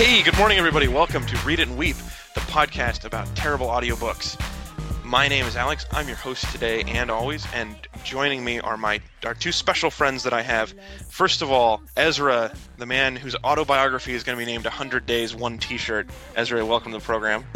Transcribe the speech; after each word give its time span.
Hey, 0.00 0.22
good 0.22 0.38
morning, 0.38 0.56
everybody. 0.56 0.88
Welcome 0.88 1.26
to 1.26 1.36
Read 1.44 1.60
It 1.60 1.68
and 1.68 1.76
Weep, 1.76 1.94
the 2.34 2.40
podcast 2.40 3.04
about 3.04 3.26
terrible 3.36 3.66
audiobooks. 3.66 4.40
My 5.04 5.28
name 5.28 5.44
is 5.44 5.56
Alex. 5.56 5.84
I'm 5.92 6.08
your 6.08 6.16
host 6.16 6.50
today 6.52 6.84
and 6.88 7.10
always, 7.10 7.46
and 7.52 7.76
joining 8.02 8.42
me 8.42 8.60
are 8.60 8.78
my 8.78 9.02
are 9.26 9.34
two 9.34 9.52
special 9.52 9.90
friends 9.90 10.22
that 10.22 10.32
I 10.32 10.40
have. 10.40 10.72
First 11.10 11.42
of 11.42 11.50
all, 11.50 11.82
Ezra, 11.98 12.50
the 12.78 12.86
man 12.86 13.14
whose 13.14 13.36
autobiography 13.44 14.14
is 14.14 14.24
going 14.24 14.38
to 14.38 14.42
be 14.42 14.50
named 14.50 14.64
100 14.64 15.04
Days, 15.04 15.34
One 15.34 15.58
T-shirt. 15.58 16.08
Ezra, 16.34 16.64
welcome 16.64 16.92
to 16.92 16.98
the 16.98 17.04
program. 17.04 17.44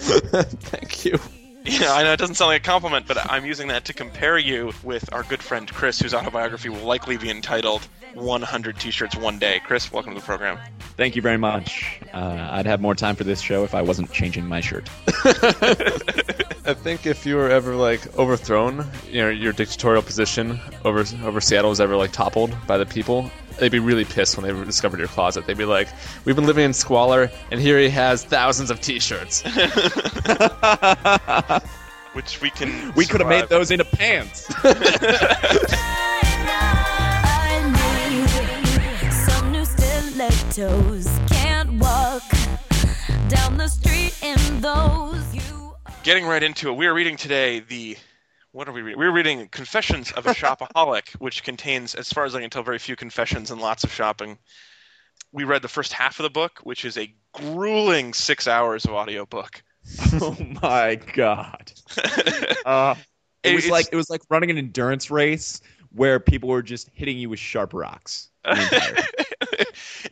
Thank 0.00 1.04
you. 1.04 1.20
Yeah, 1.68 1.92
I 1.92 2.02
know 2.02 2.12
it 2.12 2.18
doesn't 2.18 2.36
sound 2.36 2.48
like 2.48 2.62
a 2.62 2.64
compliment, 2.64 3.06
but 3.06 3.30
I'm 3.30 3.44
using 3.44 3.68
that 3.68 3.84
to 3.86 3.92
compare 3.92 4.38
you 4.38 4.72
with 4.82 5.12
our 5.12 5.22
good 5.22 5.42
friend 5.42 5.70
Chris, 5.70 6.00
whose 6.00 6.14
autobiography 6.14 6.70
will 6.70 6.84
likely 6.84 7.18
be 7.18 7.30
entitled 7.30 7.86
100 8.14 8.78
T-shirts 8.78 9.16
One 9.16 9.38
Day. 9.38 9.60
Chris, 9.64 9.92
welcome 9.92 10.14
to 10.14 10.20
the 10.20 10.24
program. 10.24 10.58
Thank 10.96 11.14
you 11.14 11.22
very 11.22 11.36
much. 11.36 12.00
Uh, 12.12 12.48
I'd 12.50 12.66
have 12.66 12.80
more 12.80 12.94
time 12.94 13.16
for 13.16 13.24
this 13.24 13.40
show 13.40 13.64
if 13.64 13.74
I 13.74 13.82
wasn't 13.82 14.10
changing 14.12 14.46
my 14.46 14.60
shirt. 14.60 14.88
I 15.08 16.74
think 16.74 17.06
if 17.06 17.26
you 17.26 17.36
were 17.36 17.50
ever 17.50 17.74
like 17.74 18.18
overthrown, 18.18 18.86
you 19.10 19.22
know, 19.22 19.28
your 19.28 19.52
dictatorial 19.52 20.02
position 20.02 20.58
over 20.84 21.04
over 21.22 21.40
Seattle 21.40 21.70
was 21.70 21.80
ever 21.80 21.96
like 21.96 22.12
toppled 22.12 22.56
by 22.66 22.78
the 22.78 22.86
people, 22.86 23.30
they'd 23.58 23.72
be 23.72 23.78
really 23.78 24.04
pissed 24.04 24.36
when 24.36 24.46
they 24.46 24.64
discovered 24.64 24.98
your 24.98 25.08
closet. 25.08 25.46
They'd 25.46 25.56
be 25.58 25.64
like, 25.64 25.88
"We've 26.24 26.36
been 26.36 26.46
living 26.46 26.64
in 26.64 26.72
squalor, 26.72 27.30
and 27.50 27.60
here 27.60 27.78
he 27.78 27.88
has 27.90 28.24
thousands 28.24 28.70
of 28.70 28.80
T-shirts." 28.80 29.42
Which 32.14 32.40
we 32.40 32.50
can. 32.50 32.92
We 32.94 33.04
could 33.06 33.20
have 33.20 33.28
made 33.28 33.48
those 33.48 33.70
into 33.70 33.84
pants. 33.84 34.46
I 34.64 34.72
need 39.02 39.12
some 39.12 39.52
new 39.52 39.64
stilettos. 39.64 41.06
Can't 41.28 41.72
walk 41.72 42.22
down 43.28 43.56
the 43.56 43.68
street 43.68 44.18
in 44.22 44.60
those. 44.60 45.22
Getting 46.02 46.24
right 46.24 46.42
into 46.42 46.70
it, 46.70 46.76
we 46.76 46.86
are 46.86 46.94
reading 46.94 47.16
today 47.16 47.60
the. 47.60 47.96
What 48.58 48.68
are 48.68 48.72
we 48.72 48.82
reading? 48.82 48.98
We're 48.98 49.12
reading 49.12 49.46
Confessions 49.50 50.10
of 50.10 50.26
a 50.26 50.30
Shopaholic, 50.30 51.10
which 51.20 51.44
contains, 51.44 51.94
as 51.94 52.12
far 52.12 52.24
as 52.24 52.34
I 52.34 52.40
can 52.40 52.50
tell, 52.50 52.64
very 52.64 52.80
few 52.80 52.96
confessions 52.96 53.52
and 53.52 53.60
lots 53.60 53.84
of 53.84 53.92
shopping. 53.92 54.36
We 55.30 55.44
read 55.44 55.62
the 55.62 55.68
first 55.68 55.92
half 55.92 56.18
of 56.18 56.24
the 56.24 56.30
book, 56.30 56.58
which 56.64 56.84
is 56.84 56.98
a 56.98 57.14
grueling 57.32 58.14
six 58.14 58.48
hours 58.48 58.84
of 58.84 58.90
audiobook. 58.90 59.62
oh 60.14 60.36
my 60.60 60.96
god. 60.96 61.72
Uh, 62.66 62.96
it 63.44 63.54
was 63.54 63.70
like 63.70 63.86
it 63.92 63.96
was 63.96 64.10
like 64.10 64.22
running 64.28 64.50
an 64.50 64.58
endurance 64.58 65.08
race 65.08 65.60
where 65.92 66.18
people 66.18 66.48
were 66.48 66.60
just 66.60 66.90
hitting 66.92 67.16
you 67.16 67.30
with 67.30 67.38
sharp 67.38 67.72
rocks. 67.72 68.28
the 68.44 68.50
entire 68.50 68.94
time. 68.94 69.66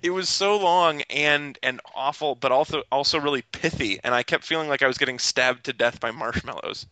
it 0.04 0.10
was 0.10 0.28
so 0.28 0.56
long 0.56 1.02
and 1.10 1.58
and 1.64 1.80
awful, 1.96 2.36
but 2.36 2.52
also 2.52 2.84
also 2.92 3.18
really 3.18 3.42
pithy, 3.50 3.98
and 4.04 4.14
I 4.14 4.22
kept 4.22 4.44
feeling 4.44 4.68
like 4.68 4.82
I 4.82 4.86
was 4.86 4.98
getting 4.98 5.18
stabbed 5.18 5.64
to 5.64 5.72
death 5.72 5.98
by 5.98 6.12
marshmallows. 6.12 6.86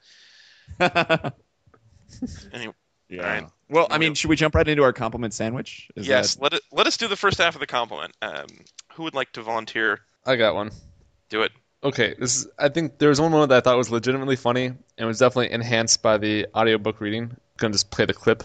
Anyway, 2.52 2.74
yeah. 3.08 3.22
Alright. 3.22 3.48
Well, 3.68 3.86
I 3.90 3.98
mean, 3.98 4.14
should 4.14 4.30
we 4.30 4.36
jump 4.36 4.54
right 4.54 4.66
into 4.66 4.82
our 4.82 4.92
compliment 4.92 5.34
sandwich? 5.34 5.88
Is 5.96 6.06
yes, 6.06 6.34
that- 6.34 6.42
let 6.42 6.54
it 6.54 6.62
let 6.72 6.86
us 6.86 6.96
do 6.96 7.08
the 7.08 7.16
first 7.16 7.38
half 7.38 7.54
of 7.54 7.60
the 7.60 7.66
compliment. 7.66 8.14
Um, 8.22 8.46
who 8.92 9.02
would 9.04 9.14
like 9.14 9.32
to 9.32 9.42
volunteer? 9.42 10.00
I 10.26 10.36
got 10.36 10.54
one. 10.54 10.70
Do 11.28 11.42
it. 11.42 11.52
Okay, 11.82 12.14
this 12.18 12.36
is. 12.36 12.46
I 12.58 12.68
think 12.68 12.98
there 12.98 13.08
was 13.10 13.20
one 13.20 13.30
moment 13.30 13.50
that 13.50 13.58
I 13.58 13.60
thought 13.60 13.76
was 13.76 13.90
legitimately 13.90 14.36
funny 14.36 14.72
and 14.98 15.06
was 15.06 15.18
definitely 15.18 15.52
enhanced 15.52 16.02
by 16.02 16.16
the 16.18 16.46
audiobook 16.54 17.00
reading. 17.00 17.36
gonna 17.58 17.72
just 17.72 17.90
play 17.90 18.04
the 18.06 18.14
clip. 18.14 18.42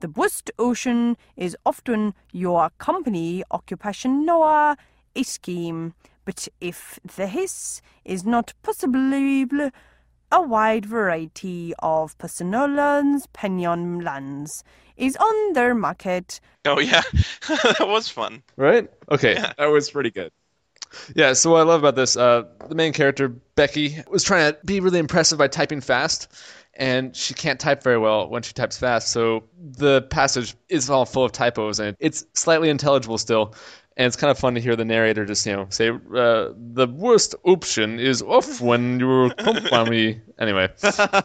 The 0.00 0.10
West 0.10 0.50
Ocean 0.58 1.16
is 1.36 1.56
often 1.64 2.14
your 2.32 2.70
company 2.78 3.42
occupation 3.50 4.26
nor 4.26 4.76
a 5.14 5.22
scheme, 5.22 5.94
but 6.24 6.48
if 6.60 6.98
the 7.16 7.26
hiss 7.26 7.80
is 8.04 8.24
not 8.24 8.52
possibly 8.62 9.44
a 10.32 10.42
wide 10.42 10.86
variety 10.86 11.74
of 11.80 12.16
personolans, 12.18 13.28
penyon 13.34 14.02
lands 14.02 14.64
is 14.96 15.14
on 15.16 15.52
their 15.52 15.74
market. 15.74 16.40
Oh 16.64 16.80
yeah, 16.80 17.02
that 17.48 17.86
was 17.86 18.08
fun. 18.08 18.42
Right? 18.56 18.90
Okay. 19.10 19.34
that 19.34 19.66
was 19.66 19.90
pretty 19.90 20.10
good. 20.10 20.32
Yeah, 21.14 21.32
so 21.34 21.52
what 21.52 21.60
I 21.60 21.62
love 21.62 21.80
about 21.80 21.96
this, 21.96 22.16
uh, 22.16 22.44
the 22.68 22.74
main 22.74 22.92
character, 22.92 23.28
Becky, 23.28 24.02
was 24.10 24.22
trying 24.24 24.52
to 24.52 24.58
be 24.64 24.80
really 24.80 24.98
impressive 24.98 25.38
by 25.38 25.48
typing 25.48 25.80
fast, 25.80 26.28
and 26.74 27.16
she 27.16 27.34
can't 27.34 27.58
type 27.58 27.82
very 27.82 27.98
well 27.98 28.28
when 28.28 28.42
she 28.42 28.52
types 28.52 28.76
fast, 28.78 29.08
so 29.08 29.44
the 29.58 30.02
passage 30.02 30.54
is 30.68 30.90
all 30.90 31.06
full 31.06 31.24
of 31.24 31.32
typos, 31.32 31.80
and 31.80 31.96
it's 31.98 32.24
slightly 32.34 32.68
intelligible 32.68 33.18
still. 33.18 33.54
And 33.96 34.06
it's 34.06 34.16
kind 34.16 34.30
of 34.30 34.38
fun 34.38 34.54
to 34.54 34.60
hear 34.60 34.74
the 34.74 34.84
narrator 34.86 35.26
just, 35.26 35.44
you 35.44 35.52
know, 35.52 35.66
say, 35.68 35.90
uh, 35.90 36.48
the 36.56 36.86
worst 36.90 37.34
option 37.44 38.00
is 38.00 38.22
off 38.22 38.60
when 38.60 38.98
your 39.00 39.30
company. 39.34 40.20
Anyway. 40.38 40.68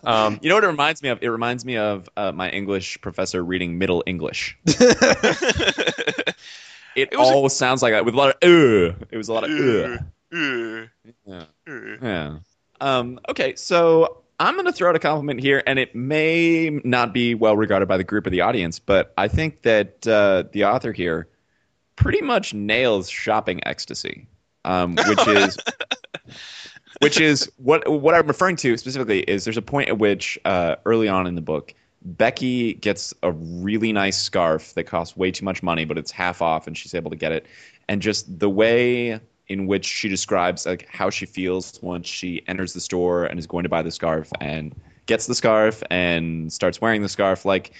Um, 0.03 0.37
You 0.43 0.49
know 0.49 0.55
what 0.55 0.63
it 0.63 0.67
reminds 0.67 1.01
me 1.01 1.09
of? 1.09 1.19
It 1.23 1.29
reminds 1.29 1.65
me 1.65 1.77
of 1.77 2.07
uh, 2.17 2.31
my 2.33 2.49
English 2.51 2.99
professor 3.01 3.43
reading 3.43 3.77
Middle 3.79 4.03
English. 4.05 4.57
It, 6.95 7.09
It 7.11 7.17
was 7.17 7.29
a- 7.29 7.33
all 7.33 7.49
sounds 7.49 7.81
like 7.83 7.93
that 7.93 8.05
with 8.05 8.15
a 8.15 8.17
lot 8.17 8.29
of 8.29 8.35
uh. 8.43 8.95
It 9.11 9.17
was 9.17 9.29
a 9.29 9.33
lot 9.33 9.43
of 9.43 9.51
uh. 9.51 9.97
Uh, 10.33 10.85
Yeah. 11.25 11.43
uh. 11.67 11.97
Yeah. 12.01 12.37
Um, 12.81 13.19
okay, 13.29 13.55
so 13.55 14.23
I'm 14.39 14.55
going 14.55 14.65
to 14.65 14.71
throw 14.71 14.89
out 14.89 14.95
a 14.95 14.99
compliment 14.99 15.39
here, 15.39 15.61
and 15.65 15.79
it 15.79 15.95
may 15.95 16.69
not 16.83 17.13
be 17.13 17.33
well 17.35 17.55
regarded 17.55 17.87
by 17.87 17.97
the 17.97 18.03
group 18.03 18.25
or 18.27 18.29
the 18.31 18.41
audience, 18.41 18.77
but 18.79 19.13
I 19.17 19.27
think 19.27 19.61
that 19.63 20.07
uh, 20.07 20.43
the 20.51 20.65
author 20.65 20.91
here 20.91 21.27
pretty 21.97 22.21
much 22.21 22.53
nails 22.53 23.09
shopping 23.09 23.59
ecstasy, 23.67 24.27
um, 24.63 24.95
which 24.95 25.27
is 25.27 25.57
which 27.01 27.19
is 27.19 27.51
what 27.57 27.87
what 27.89 28.15
I'm 28.15 28.27
referring 28.27 28.55
to 28.57 28.77
specifically 28.77 29.19
is 29.21 29.43
there's 29.43 29.57
a 29.57 29.61
point 29.61 29.89
at 29.89 29.99
which 29.99 30.39
uh, 30.45 30.77
early 30.85 31.09
on 31.09 31.27
in 31.27 31.35
the 31.35 31.41
book. 31.41 31.73
Becky 32.03 32.75
gets 32.75 33.13
a 33.23 33.31
really 33.33 33.91
nice 33.91 34.17
scarf 34.17 34.73
that 34.75 34.85
costs 34.85 35.17
way 35.17 35.31
too 35.31 35.43
much 35.43 35.61
money, 35.61 35.83
but 35.83 35.97
it's 35.97 36.11
half 36.11 36.41
off, 36.41 36.65
and 36.65 36.77
she's 36.77 36.93
able 36.93 37.09
to 37.09 37.17
get 37.17 37.33
it. 37.33 37.45
And 37.89 38.01
just 38.01 38.39
the 38.39 38.49
way 38.49 39.19
in 39.49 39.67
which 39.67 39.85
she 39.85 40.07
describes 40.07 40.65
like 40.65 40.87
how 40.89 41.09
she 41.09 41.25
feels 41.25 41.79
once 41.81 42.07
she 42.07 42.43
enters 42.47 42.73
the 42.73 42.79
store 42.79 43.25
and 43.25 43.39
is 43.39 43.47
going 43.47 43.63
to 43.63 43.69
buy 43.69 43.81
the 43.81 43.91
scarf 43.91 44.31
and 44.41 44.75
gets 45.05 45.25
the 45.25 45.35
scarf 45.35 45.81
and 45.89 46.51
starts 46.51 46.81
wearing 46.81 47.01
the 47.01 47.09
scarf 47.09 47.45
like 47.45 47.71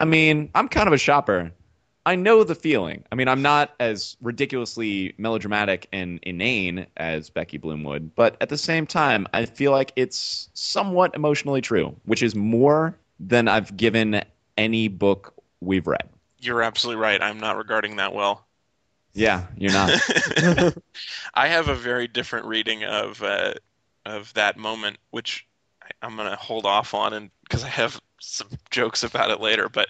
i 0.00 0.04
mean 0.04 0.50
i'm 0.54 0.68
kind 0.68 0.86
of 0.86 0.92
a 0.92 0.98
shopper 0.98 1.50
i 2.06 2.14
know 2.16 2.42
the 2.44 2.54
feeling 2.54 3.04
i 3.12 3.14
mean 3.14 3.28
i'm 3.28 3.42
not 3.42 3.74
as 3.80 4.16
ridiculously 4.22 5.14
melodramatic 5.18 5.88
and 5.92 6.18
inane 6.22 6.86
as 6.96 7.28
becky 7.30 7.58
bloomwood 7.58 8.10
but 8.14 8.36
at 8.40 8.48
the 8.48 8.56
same 8.58 8.86
time 8.86 9.26
i 9.34 9.44
feel 9.44 9.72
like 9.72 9.92
it's 9.96 10.48
somewhat 10.54 11.14
emotionally 11.14 11.60
true 11.60 11.94
which 12.06 12.22
is 12.22 12.34
more 12.34 12.96
than 13.20 13.48
i've 13.48 13.76
given 13.76 14.22
any 14.56 14.88
book 14.88 15.34
we've 15.60 15.86
read 15.86 16.08
You're 16.38 16.62
absolutely 16.62 17.02
right. 17.02 17.20
I'm 17.20 17.38
not 17.40 17.56
regarding 17.58 17.96
that 17.96 18.14
well. 18.14 18.46
yeah 19.14 19.46
you're 19.56 19.72
not 19.72 19.90
I 21.34 21.48
have 21.48 21.68
a 21.68 21.74
very 21.74 22.08
different 22.08 22.46
reading 22.46 22.84
of 22.84 23.22
uh, 23.22 23.54
of 24.06 24.32
that 24.34 24.56
moment, 24.56 24.98
which 25.10 25.46
I, 25.82 25.88
I'm 26.02 26.16
gonna 26.16 26.36
hold 26.36 26.66
off 26.66 26.94
on, 26.94 27.12
and 27.12 27.30
because 27.42 27.64
I 27.64 27.68
have 27.68 28.00
some 28.20 28.48
jokes 28.70 29.02
about 29.02 29.30
it 29.30 29.40
later. 29.40 29.68
But 29.68 29.88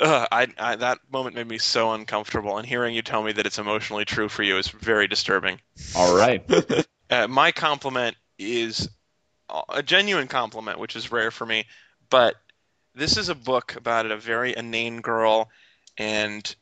uh, 0.00 0.26
I, 0.30 0.48
I 0.58 0.76
that 0.76 0.98
moment 1.10 1.36
made 1.36 1.48
me 1.48 1.58
so 1.58 1.92
uncomfortable, 1.92 2.58
and 2.58 2.66
hearing 2.66 2.94
you 2.94 3.02
tell 3.02 3.22
me 3.22 3.32
that 3.32 3.46
it's 3.46 3.58
emotionally 3.58 4.04
true 4.04 4.28
for 4.28 4.42
you 4.42 4.58
is 4.58 4.68
very 4.68 5.06
disturbing. 5.08 5.60
all 5.96 6.16
right 6.16 6.42
Uh, 7.10 7.28
my 7.28 7.52
compliment 7.52 8.16
is 8.38 8.88
a 9.68 9.82
genuine 9.82 10.28
compliment, 10.28 10.78
which 10.78 10.96
is 10.96 11.12
rare 11.12 11.30
for 11.30 11.44
me. 11.44 11.66
But 12.08 12.36
this 12.94 13.18
is 13.18 13.28
a 13.28 13.34
book 13.34 13.76
about 13.76 14.10
a 14.10 14.16
very 14.16 14.56
inane 14.56 15.02
girl 15.02 15.50
and 15.98 16.54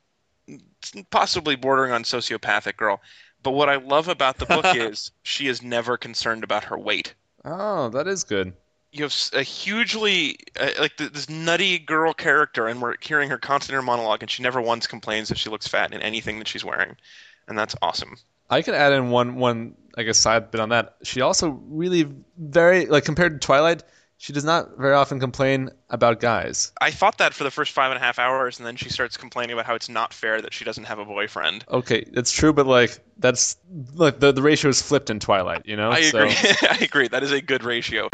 possibly 1.11 1.55
bordering 1.55 1.93
on 1.93 2.03
sociopathic 2.03 2.77
girl. 2.77 3.01
But 3.45 3.53
what 3.53 3.69
I 3.69 3.77
love 3.77 4.09
about 4.09 4.39
the 4.39 4.47
book 4.47 4.67
is 4.75 5.13
she 5.23 5.47
is 5.47 5.63
never 5.63 5.97
concerned 5.97 6.43
about 6.43 6.65
her 6.65 6.79
weight. 6.79 7.15
oh, 7.45 7.89
that 7.91 8.09
is 8.09 8.25
good. 8.25 8.53
You 8.93 9.05
have 9.05 9.15
a 9.35 9.43
hugely 9.43 10.37
uh, 10.59 10.71
like 10.81 10.97
th- 10.97 11.13
this 11.13 11.29
nutty 11.29 11.79
girl 11.79 12.13
character, 12.13 12.67
and 12.67 12.83
we're 12.83 12.97
hearing 13.01 13.31
her 13.31 13.39
constant 13.39 13.75
inner 13.75 13.83
monologue, 13.83 14.23
and 14.23 14.31
she 14.31 14.43
never 14.43 14.61
once 14.61 14.87
complains 14.89 15.31
if 15.31 15.39
she 15.39 15.49
looks 15.49 15.69
fat 15.69 15.95
in 15.95 16.03
anything 16.03 16.39
that 16.41 16.49
she's 16.49 16.65
wearing, 16.65 16.97
and 17.47 17.57
that's 17.57 17.77
awesome. 17.83 18.17
I 18.49 18.63
could 18.63 18.75
add 18.75 18.93
in 18.93 19.11
one 19.11 19.37
one 19.37 19.77
I 19.97 20.03
guess 20.03 20.19
side 20.19 20.51
bit 20.51 20.61
on 20.61 20.71
that. 20.71 20.97
She 21.05 21.21
also 21.21 21.51
really 21.69 22.09
very 22.37 22.87
like 22.87 23.05
compared 23.05 23.41
to 23.41 23.47
Twilight, 23.47 23.85
she 24.19 24.33
does 24.33 24.45
not 24.45 24.77
very 24.77 24.95
often 24.95 25.21
complain 25.21 25.71
about 25.89 26.19
guys. 26.19 26.73
I 26.81 26.91
thought 26.91 27.19
that 27.19 27.33
for 27.33 27.45
the 27.45 27.51
first 27.53 27.71
five 27.73 27.93
and 27.93 27.97
a 27.97 28.05
half 28.05 28.19
hours, 28.19 28.59
and 28.59 28.67
then 28.67 28.75
she 28.75 28.89
starts 28.91 29.17
complaining 29.17 29.53
about 29.55 29.67
how 29.67 29.77
it's 29.77 29.89
not 29.89 30.13
fair 30.13 30.43
that 30.43 30.53
she 30.53 30.65
doesn't 30.65 30.85
have 30.85 30.99
a 30.99 31.05
boyfriend. 31.05 31.65
Okay, 31.71 32.05
that's 32.13 32.33
true, 32.33 32.53
but 32.53 32.67
like 32.67 32.99
that's 33.19 33.57
like 33.95 34.19
the 34.19 34.33
the 34.33 34.43
ratio 34.43 34.69
is 34.69 34.83
flipped 34.83 35.11
in 35.11 35.21
Twilight, 35.21 35.63
you 35.65 35.77
know? 35.77 35.93
I 35.93 36.03
So- 36.03 36.19
agree. 36.19 36.35
I 36.69 36.79
agree. 36.83 37.07
That 37.07 37.23
is 37.23 37.31
a 37.31 37.41
good 37.41 37.63
ratio. 37.63 38.09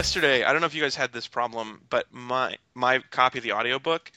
Yesterday, 0.00 0.44
I 0.44 0.52
don't 0.52 0.62
know 0.62 0.66
if 0.66 0.74
you 0.74 0.80
guys 0.80 0.96
had 0.96 1.12
this 1.12 1.28
problem, 1.28 1.82
but 1.90 2.06
my 2.10 2.56
my 2.74 3.00
copy 3.10 3.38
of 3.38 3.44
the 3.44 3.52
audiobook 3.52 4.10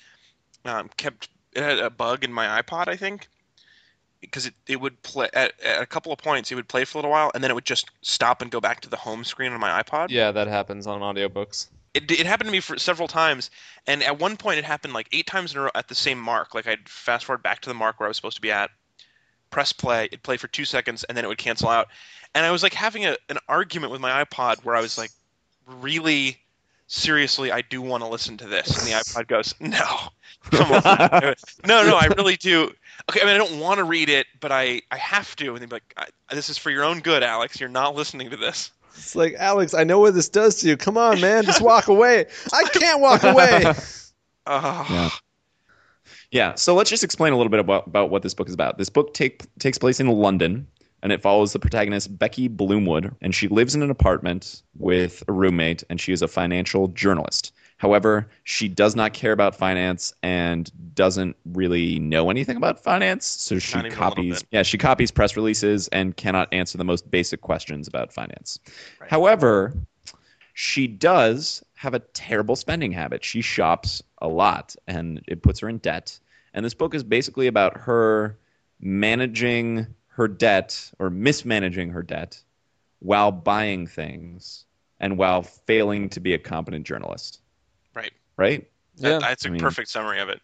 um, 0.64 0.90
kept 0.96 1.28
it 1.52 1.62
had 1.62 1.80
a 1.80 1.90
bug 1.90 2.24
in 2.24 2.32
my 2.32 2.62
iPod, 2.62 2.88
I 2.88 2.96
think, 2.96 3.28
because 4.22 4.46
it, 4.46 4.54
it 4.66 4.80
would 4.80 5.02
play 5.04 5.30
at, 5.34 5.52
at 5.62 5.82
a 5.82 5.86
couple 5.86 6.14
of 6.14 6.20
points. 6.20 6.54
It 6.54 6.56
would 6.56 6.70
play 6.70 6.86
for 6.86 6.98
a 6.98 7.00
little 7.00 7.12
while, 7.12 7.32
and 7.34 7.44
then 7.44 7.52
it 7.52 7.54
would 7.54 7.66
just 7.66 7.92
stop 8.02 8.42
and 8.42 8.50
go 8.50 8.62
back 8.62 8.80
to 8.82 8.90
the 8.90 8.96
home 8.96 9.26
screen 9.26 9.52
on 9.52 9.60
my 9.60 9.84
iPod. 9.84 10.10
Yeah, 10.10 10.32
that 10.32 10.48
happens 10.48 10.88
on 10.88 11.02
audiobooks. 11.02 11.68
It, 11.94 12.10
it 12.10 12.26
happened 12.26 12.48
to 12.48 12.52
me 12.54 12.62
for 12.62 12.80
several 12.80 13.10
times, 13.10 13.52
and 13.86 14.02
at 14.04 14.18
one 14.18 14.38
point 14.38 14.60
it 14.60 14.64
happened 14.64 14.94
like 14.94 15.10
eight 15.12 15.28
times 15.28 15.52
in 15.52 15.60
a 15.60 15.64
row 15.64 15.72
at 15.76 15.90
the 15.90 15.96
same 15.96 16.18
mark. 16.18 16.56
Like 16.56 16.66
I'd 16.66 16.88
fast 16.88 17.26
forward 17.26 17.44
back 17.44 17.60
to 17.60 17.70
the 17.70 17.76
mark 17.76 18.00
where 18.00 18.08
I 18.08 18.10
was 18.10 18.16
supposed 18.16 18.38
to 18.38 18.42
be 18.42 18.54
at, 18.54 18.72
press 19.50 19.74
play, 19.74 20.06
it'd 20.06 20.24
play 20.24 20.38
for 20.38 20.48
two 20.48 20.64
seconds, 20.64 21.04
and 21.04 21.18
then 21.18 21.26
it 21.26 21.28
would 21.28 21.38
cancel 21.38 21.68
out. 21.68 21.90
And 22.34 22.46
I 22.46 22.52
was 22.52 22.64
like 22.64 22.74
having 22.74 23.06
a, 23.06 23.18
an 23.28 23.38
argument 23.50 23.92
with 23.92 24.00
my 24.00 24.24
iPod 24.24 24.64
where 24.64 24.78
I 24.78 24.82
was 24.82 24.98
like, 24.98 25.12
really 25.68 26.38
seriously, 26.88 27.52
I 27.52 27.62
do 27.62 27.82
want 27.82 28.04
to 28.04 28.10
listen 28.10 28.38
to 28.38 28.48
this. 28.48 28.78
And 28.78 28.88
the 28.88 28.92
iPod 29.00 29.28
goes, 29.28 29.54
no, 29.60 29.86
come 30.52 30.72
on. 30.72 31.34
no, 31.66 31.88
no, 31.88 31.98
I 31.98 32.08
really 32.18 32.36
do. 32.36 32.72
Okay, 33.10 33.22
I 33.22 33.26
mean, 33.26 33.36
I 33.36 33.38
don't 33.38 33.60
want 33.60 33.80
to 33.80 33.84
read 33.84 34.10
it, 34.10 34.28
but 34.40 34.52
I, 34.52 34.82
I 34.92 34.98
have 34.98 35.36
to. 35.38 35.54
And 35.54 35.58
they'd 35.62 35.70
be 35.70 35.76
like, 35.76 35.94
I, 35.98 36.36
this 36.36 36.50
is 36.50 36.58
for 36.58 36.70
your 36.70 36.84
own 36.84 37.00
good, 37.00 37.24
Alex. 37.24 37.60
You're 37.60 37.70
not 37.70 37.96
listening 37.96 38.30
to 38.30 38.38
this. 38.38 38.72
It's 38.96 39.16
like 39.16 39.34
Alex, 39.40 39.74
I 39.74 39.84
know 39.84 40.00
what 40.00 40.14
this 40.14 40.30
does 40.30 40.58
to 40.58 40.68
you. 40.68 40.78
Come 40.78 40.98
on, 40.98 41.20
man, 41.20 41.44
just 41.46 41.62
walk 41.62 41.88
away. 41.90 42.28
I 42.54 42.64
can't 42.66 43.00
walk 43.00 43.24
away. 43.24 43.74
Uh, 44.46 44.86
Yeah. 44.90 45.10
Yeah, 46.32 46.56
so 46.56 46.74
let's 46.74 46.90
just 46.90 47.04
explain 47.04 47.32
a 47.32 47.38
little 47.38 47.52
bit 47.52 47.60
about, 47.60 47.86
about 47.86 48.10
what 48.10 48.24
this 48.24 48.34
book 48.34 48.48
is 48.48 48.56
about. 48.56 48.80
This 48.80 48.90
book 48.90 49.14
take, 49.14 49.44
takes 49.60 49.78
place 49.78 50.00
in 50.00 50.08
London, 50.08 50.66
and 51.04 51.12
it 51.12 51.22
follows 51.22 51.52
the 51.52 51.60
protagonist, 51.60 52.18
Becky 52.18 52.48
Bloomwood, 52.48 53.14
and 53.22 53.36
she 53.36 53.50
lives 53.50 53.76
in 53.76 53.84
an 53.84 53.92
apartment 53.92 54.64
with 54.78 55.22
a 55.28 55.34
roommate, 55.34 55.84
and 55.90 56.00
she 56.00 56.14
is 56.14 56.22
a 56.22 56.30
financial 56.30 56.88
journalist. 56.88 57.54
However, 57.78 58.30
she 58.46 58.70
does 58.70 58.96
not 58.96 59.12
care 59.12 59.34
about 59.34 59.54
finance 59.54 60.14
and 60.24 60.72
doesn't 60.96 61.36
really 61.52 62.00
know 62.00 62.30
anything 62.30 62.56
about 62.56 62.82
finance, 62.82 63.26
so 63.26 63.60
she 63.60 63.76
Not 63.76 63.88
even 63.88 63.98
a 63.98 64.02
little 64.02 64.16
copies 64.16 64.44
yeah, 64.52 64.64
she 64.64 64.78
copies 64.78 65.12
press 65.12 65.36
releases 65.36 65.90
and 65.90 66.16
cannot 66.16 66.52
answer 66.54 66.78
the 66.78 66.86
most 66.86 67.12
basic 67.12 67.42
questions 67.42 67.90
about 67.90 68.14
finance. 68.14 68.60
Right. 69.02 69.10
However, 69.10 69.74
she 70.54 70.88
does 70.88 71.62
have 71.74 71.94
a 71.94 72.00
terrible 72.00 72.56
spending 72.56 72.94
habit. 72.94 73.26
She 73.26 73.42
shops 73.42 74.02
a 74.20 74.30
lot 74.30 74.74
and 74.88 75.22
it 75.28 75.44
puts 75.44 75.60
her 75.60 75.68
in 75.68 75.80
debt. 75.80 76.18
And 76.54 76.64
this 76.64 76.74
book 76.74 76.96
is 76.96 77.04
basically 77.04 77.48
about 77.48 77.76
her 77.76 78.38
managing 78.80 79.88
her 80.16 80.28
debt 80.28 80.92
or 81.00 81.10
mismanaging 81.10 81.90
her 81.90 82.04
debt 82.04 82.42
while 83.00 83.32
buying 83.32 83.88
things 83.88 84.66
and 85.00 85.18
while 85.18 85.42
failing 85.44 86.08
to 86.10 86.20
be 86.20 86.34
a 86.34 86.38
competent 86.40 86.86
journalist. 86.86 87.42
Right. 87.94 88.14
Right? 88.38 88.70
That- 88.98 89.10
Yeah, 89.10 89.20
that's 89.20 89.46
a 89.46 89.50
I 89.50 89.52
mean- 89.52 89.60
perfect 89.62 89.90
summary 89.90 90.20
of 90.20 90.30
it. 90.30 90.42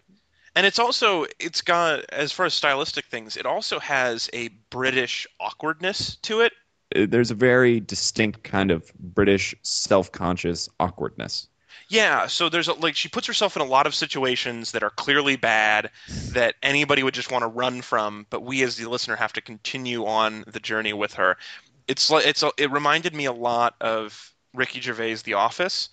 And 0.56 0.66
it's 0.66 0.80
also 0.80 1.26
it's 1.40 1.62
got 1.62 2.04
as 2.10 2.32
far 2.32 2.48
as 2.48 2.54
stylistic 2.56 3.06
things, 3.06 3.38
it 3.38 3.46
also 3.46 3.80
has 3.80 4.30
a 4.34 4.48
British 4.72 5.28
awkwardness 5.40 6.16
to 6.24 6.42
it. 6.42 6.54
Uh, 6.96 7.06
There's 7.08 7.30
a 7.32 7.36
very 7.36 7.80
distinct 7.80 8.44
kind 8.44 8.72
of 8.72 8.92
British 8.96 9.54
self 9.62 10.12
conscious 10.12 10.68
awkwardness. 10.80 11.48
Yeah, 11.90 12.28
so 12.28 12.50
there's 12.50 12.68
a, 12.68 12.74
like 12.74 12.96
she 12.96 13.10
puts 13.10 13.26
herself 13.26 13.56
in 13.56 13.64
a 13.64 13.66
lot 13.66 13.88
of 13.88 13.96
situations 13.96 14.72
that 14.74 14.84
are 14.84 14.92
clearly 14.92 15.36
bad 15.36 15.90
that 16.34 16.54
anybody 16.62 17.02
would 17.02 17.16
just 17.16 17.32
want 17.32 17.42
to 17.42 17.48
run 17.48 17.82
from, 17.82 18.28
but 18.30 18.44
we 18.44 18.62
as 18.62 18.78
the 18.78 18.88
listener 18.88 19.16
have 19.16 19.34
to 19.34 19.42
continue 19.42 20.06
on 20.06 20.44
the 20.46 20.60
journey 20.60 20.94
with 20.94 21.16
her. 21.16 21.36
It's 21.88 22.12
like 22.12 22.28
it's 22.28 22.44
a, 22.44 22.52
it 22.58 22.72
reminded 22.72 23.16
me 23.16 23.26
a 23.26 23.32
lot 23.32 23.76
of 23.82 24.32
Ricky 24.54 24.80
Gervais' 24.80 25.16
The 25.24 25.34
Office, 25.34 25.90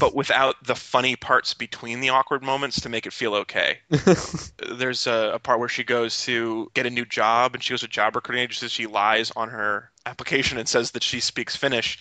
but 0.00 0.14
without 0.14 0.56
the 0.64 0.74
funny 0.74 1.14
parts 1.14 1.52
between 1.52 2.00
the 2.00 2.08
awkward 2.08 2.42
moments 2.42 2.80
to 2.80 2.88
make 2.88 3.04
it 3.04 3.12
feel 3.12 3.34
okay. 3.34 3.80
There's 4.72 5.06
a, 5.06 5.32
a 5.34 5.38
part 5.38 5.58
where 5.58 5.68
she 5.68 5.84
goes 5.84 6.24
to 6.24 6.70
get 6.72 6.86
a 6.86 6.90
new 6.90 7.04
job 7.04 7.54
and 7.54 7.62
she 7.62 7.74
goes 7.74 7.80
to 7.80 7.88
job 7.88 8.16
recruiting 8.16 8.44
agency. 8.44 8.68
She 8.68 8.86
lies 8.86 9.30
on 9.36 9.50
her 9.50 9.90
application 10.06 10.56
and 10.56 10.66
says 10.66 10.92
that 10.92 11.02
she 11.02 11.20
speaks 11.20 11.54
Finnish, 11.54 11.98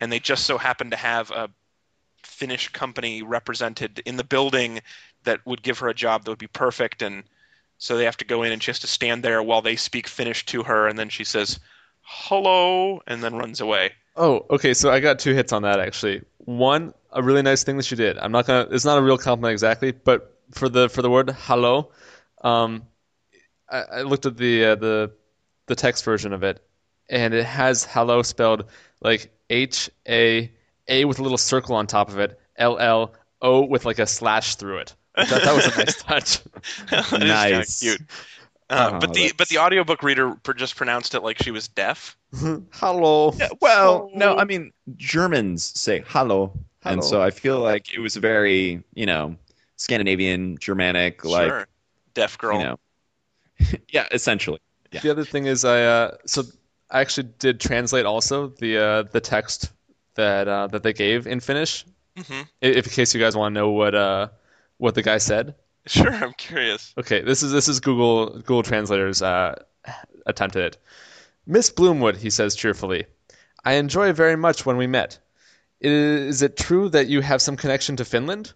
and 0.00 0.12
they 0.12 0.20
just 0.20 0.46
so 0.46 0.58
happen 0.58 0.90
to 0.90 0.96
have 0.96 1.32
a 1.32 1.50
Finnish 2.26 2.68
company 2.68 3.22
represented 3.22 4.02
in 4.04 4.16
the 4.16 4.24
building 4.24 4.80
that 5.24 5.40
would 5.46 5.62
give 5.62 5.78
her 5.78 5.88
a 5.88 5.94
job 5.94 6.24
that 6.24 6.30
would 6.30 6.38
be 6.38 6.46
perfect, 6.46 7.02
and 7.02 7.24
so 7.78 7.96
they 7.96 8.04
have 8.04 8.16
to 8.18 8.24
go 8.24 8.42
in 8.42 8.52
and 8.52 8.62
she 8.62 8.70
has 8.70 8.80
to 8.80 8.86
stand 8.86 9.22
there 9.22 9.42
while 9.42 9.62
they 9.62 9.76
speak 9.76 10.06
Finnish 10.06 10.44
to 10.46 10.62
her, 10.62 10.86
and 10.88 10.98
then 10.98 11.08
she 11.08 11.24
says 11.24 11.58
hello 12.02 13.00
and 13.06 13.22
then 13.22 13.34
runs 13.34 13.60
away. 13.60 13.92
Oh, 14.16 14.46
okay. 14.50 14.74
So 14.74 14.90
I 14.90 15.00
got 15.00 15.18
two 15.18 15.34
hits 15.34 15.52
on 15.52 15.62
that 15.62 15.80
actually. 15.80 16.22
One, 16.38 16.94
a 17.10 17.22
really 17.22 17.42
nice 17.42 17.64
thing 17.64 17.76
that 17.78 17.86
she 17.86 17.96
did. 17.96 18.18
I'm 18.18 18.32
not 18.32 18.46
gonna. 18.46 18.68
It's 18.70 18.84
not 18.84 18.98
a 18.98 19.02
real 19.02 19.18
compliment 19.18 19.52
exactly, 19.52 19.92
but 19.92 20.38
for 20.52 20.68
the 20.68 20.88
for 20.88 21.02
the 21.02 21.10
word 21.10 21.30
hello, 21.30 21.90
um, 22.42 22.84
I, 23.68 23.80
I 23.80 24.02
looked 24.02 24.26
at 24.26 24.36
the 24.36 24.64
uh, 24.66 24.74
the 24.74 25.12
the 25.66 25.74
text 25.74 26.04
version 26.04 26.32
of 26.32 26.42
it, 26.42 26.62
and 27.08 27.32
it 27.32 27.44
has 27.44 27.84
hello 27.84 28.22
spelled 28.22 28.64
like 29.00 29.32
H 29.48 29.90
A 30.06 30.52
A 30.88 31.04
with 31.04 31.18
a 31.18 31.22
little 31.22 31.38
circle 31.38 31.74
on 31.76 31.86
top 31.86 32.08
of 32.08 32.18
it, 32.18 32.38
L 32.56 32.78
L 32.78 33.14
O 33.40 33.64
with 33.64 33.84
like 33.84 33.98
a 33.98 34.06
slash 34.06 34.56
through 34.56 34.78
it. 34.78 34.94
I 35.14 35.24
thought 35.24 35.42
that 35.42 35.54
was 35.54 35.66
a 35.66 35.78
nice 35.78 36.02
touch. 36.02 36.40
That 36.90 37.00
is 37.00 37.08
kinda 37.10 37.26
Nice. 37.26 37.80
cute. 37.80 38.00
Uh, 38.70 38.90
Oh, 38.94 38.98
but 38.98 39.12
the 39.12 39.32
but 39.36 39.48
the 39.48 39.58
audiobook 39.58 40.02
reader 40.02 40.34
just 40.56 40.76
pronounced 40.76 41.14
it 41.14 41.20
like 41.22 41.42
she 41.42 41.50
was 41.50 41.68
deaf. 41.68 42.16
Hello. 42.72 43.32
Yeah, 43.36 43.48
well, 43.60 44.10
no, 44.14 44.36
I 44.36 44.44
mean 44.44 44.72
Germans 44.96 45.62
say 45.78 46.02
"hallo," 46.06 46.52
and 46.84 47.04
so 47.04 47.22
I 47.22 47.30
feel 47.30 47.60
like 47.60 47.92
it 47.94 48.00
was 48.00 48.16
very, 48.16 48.82
you 48.94 49.06
know, 49.06 49.36
Scandinavian, 49.76 50.56
Germanic, 50.58 51.24
like 51.24 51.50
sure, 51.50 51.66
deaf 52.14 52.38
girl. 52.38 52.58
you 52.58 52.64
know, 52.64 52.78
yeah, 53.88 54.06
essentially. 54.12 54.58
Yeah. 54.92 55.00
The 55.00 55.10
other 55.10 55.24
thing 55.24 55.46
is 55.46 55.64
I 55.64 55.82
uh, 55.82 56.16
so 56.26 56.44
I 56.90 57.00
actually 57.00 57.28
did 57.38 57.60
translate 57.60 58.06
also 58.06 58.48
the 58.48 58.78
uh, 58.78 59.02
the 59.12 59.20
text 59.20 59.72
that 60.14 60.48
uh, 60.48 60.66
that 60.68 60.82
they 60.82 60.92
gave 60.92 61.26
in 61.26 61.40
Finnish. 61.40 61.84
hmm 62.16 62.42
If 62.60 62.86
in 62.86 62.92
case 62.92 63.14
you 63.14 63.20
guys 63.20 63.36
want 63.36 63.54
to 63.54 63.60
know 63.60 63.70
what 63.70 63.94
uh 63.94 64.28
what 64.78 64.94
the 64.94 65.02
guy 65.02 65.18
said. 65.18 65.54
Sure, 65.86 66.12
I'm 66.12 66.32
curious. 66.34 66.94
Okay, 66.96 67.20
this 67.20 67.42
is 67.42 67.52
this 67.52 67.68
is 67.68 67.80
Google 67.80 68.30
Google 68.30 68.62
Translator's 68.62 69.22
uh, 69.22 69.62
attempt 70.26 70.56
at 70.56 70.62
it. 70.62 70.78
Miss 71.46 71.70
Bloomwood, 71.70 72.16
he 72.16 72.30
says 72.30 72.54
cheerfully, 72.54 73.04
I 73.64 73.74
enjoy 73.74 74.12
very 74.12 74.36
much 74.36 74.64
when 74.64 74.78
we 74.78 74.86
met. 74.86 75.18
Is 75.80 76.40
it 76.40 76.56
true 76.56 76.88
that 76.88 77.08
you 77.08 77.20
have 77.20 77.42
some 77.42 77.56
connection 77.56 77.96
to 77.96 78.04
Finland? 78.04 78.54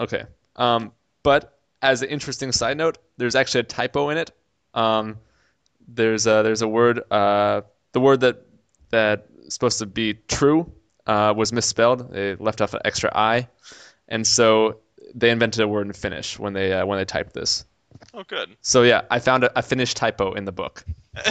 Okay, 0.00 0.24
um, 0.56 0.92
but 1.22 1.58
as 1.80 2.02
an 2.02 2.08
interesting 2.08 2.50
side 2.50 2.76
note, 2.76 2.98
there's 3.16 3.36
actually 3.36 3.60
a 3.60 3.64
typo 3.64 4.08
in 4.10 4.18
it. 4.18 4.32
Um, 4.74 5.18
there's 5.86 6.26
a, 6.26 6.42
there's 6.42 6.62
a 6.62 6.68
word, 6.68 7.00
uh, 7.10 7.62
the 7.92 8.00
word 8.00 8.20
that 8.20 8.42
that's 8.90 9.22
supposed 9.48 9.78
to 9.80 9.86
be 9.86 10.14
true 10.28 10.70
uh, 11.06 11.32
was 11.36 11.52
misspelled. 11.52 12.12
They 12.12 12.34
left 12.36 12.60
off 12.60 12.74
an 12.74 12.80
extra 12.84 13.10
i, 13.14 13.48
and 14.08 14.26
so 14.26 14.78
they 15.14 15.30
invented 15.30 15.62
a 15.62 15.68
word 15.68 15.86
in 15.86 15.92
Finnish 15.92 16.38
when 16.38 16.52
they 16.52 16.72
uh, 16.72 16.84
when 16.86 16.98
they 16.98 17.04
typed 17.04 17.32
this. 17.34 17.64
Oh, 18.14 18.22
good. 18.22 18.56
So 18.60 18.82
yeah, 18.82 19.02
I 19.10 19.18
found 19.18 19.44
a, 19.44 19.58
a 19.58 19.62
Finnish 19.62 19.94
typo 19.94 20.32
in 20.34 20.44
the 20.44 20.52
book. 20.52 20.84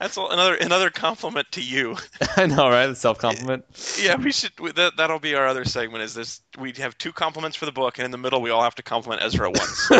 That's 0.00 0.16
another 0.16 0.54
another 0.56 0.90
compliment 0.90 1.50
to 1.52 1.62
you. 1.62 1.96
I 2.36 2.46
know, 2.46 2.68
right? 2.68 2.88
A 2.88 2.94
self 2.94 3.18
compliment. 3.18 3.64
Yeah, 4.00 4.16
we 4.16 4.32
should. 4.32 4.58
we- 4.58 4.72
That 4.72 4.96
that'll 4.96 5.20
be 5.20 5.34
our 5.34 5.46
other 5.46 5.64
segment. 5.64 6.02
Is 6.02 6.14
this? 6.14 6.40
We 6.58 6.72
have 6.78 6.98
two 6.98 7.12
compliments 7.12 7.56
for 7.56 7.64
the 7.66 7.72
book, 7.72 7.98
and 7.98 8.04
in 8.04 8.10
the 8.10 8.18
middle, 8.18 8.42
we 8.42 8.50
all 8.50 8.62
have 8.62 8.74
to 8.74 8.82
compliment 8.82 9.22
Ezra 9.22 9.50
once. 9.50 9.90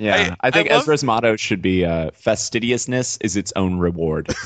Yeah, 0.00 0.34
I- 0.40 0.48
I, 0.48 0.50
think 0.50 0.70
I 0.70 0.74
love- 0.74 0.82
Ezra's 0.82 1.04
motto 1.04 1.36
should 1.36 1.62
be 1.62 1.84
uh, 1.84 2.10
"Fastidiousness 2.14 3.18
is 3.20 3.36
its 3.36 3.52
own 3.56 3.78
reward." 3.78 4.32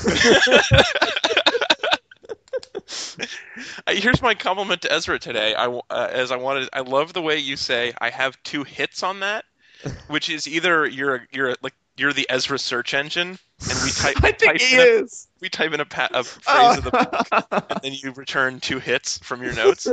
Here's 3.89 4.21
my 4.21 4.35
compliment 4.35 4.83
to 4.83 4.91
Ezra 4.93 5.19
today. 5.19 5.55
I 5.55 5.63
w- 5.63 5.81
uh, 5.89 6.07
as 6.11 6.31
I 6.31 6.37
wanted. 6.37 6.69
I 6.73 6.81
love 6.81 7.13
the 7.13 7.21
way 7.21 7.37
you 7.37 7.55
say 7.57 7.93
I 7.99 8.09
have 8.09 8.41
two 8.43 8.63
hits 8.63 9.03
on 9.03 9.19
that, 9.21 9.45
which 10.07 10.29
is 10.29 10.47
either 10.47 10.85
you're 10.87 11.27
you're 11.31 11.55
like 11.61 11.73
you're 11.97 12.13
the 12.13 12.27
Ezra 12.29 12.57
search 12.59 12.93
engine, 12.93 13.37
and 13.69 13.79
we 13.83 13.91
type. 13.95 14.15
I 14.23 14.31
type 14.31 14.39
think 14.39 14.61
he 14.61 14.75
in 14.75 14.79
a, 14.79 14.83
is. 15.03 15.27
We 15.41 15.49
type 15.49 15.73
in 15.73 15.79
a, 15.79 15.85
pa- 15.85 16.09
a 16.13 16.23
phrase 16.23 16.77
of 16.77 16.83
the 16.85 16.91
book, 16.91 17.63
and 17.71 17.79
then 17.83 17.93
you 17.93 18.11
return 18.11 18.59
two 18.59 18.79
hits 18.79 19.17
from 19.19 19.41
your 19.43 19.53
notes. 19.53 19.87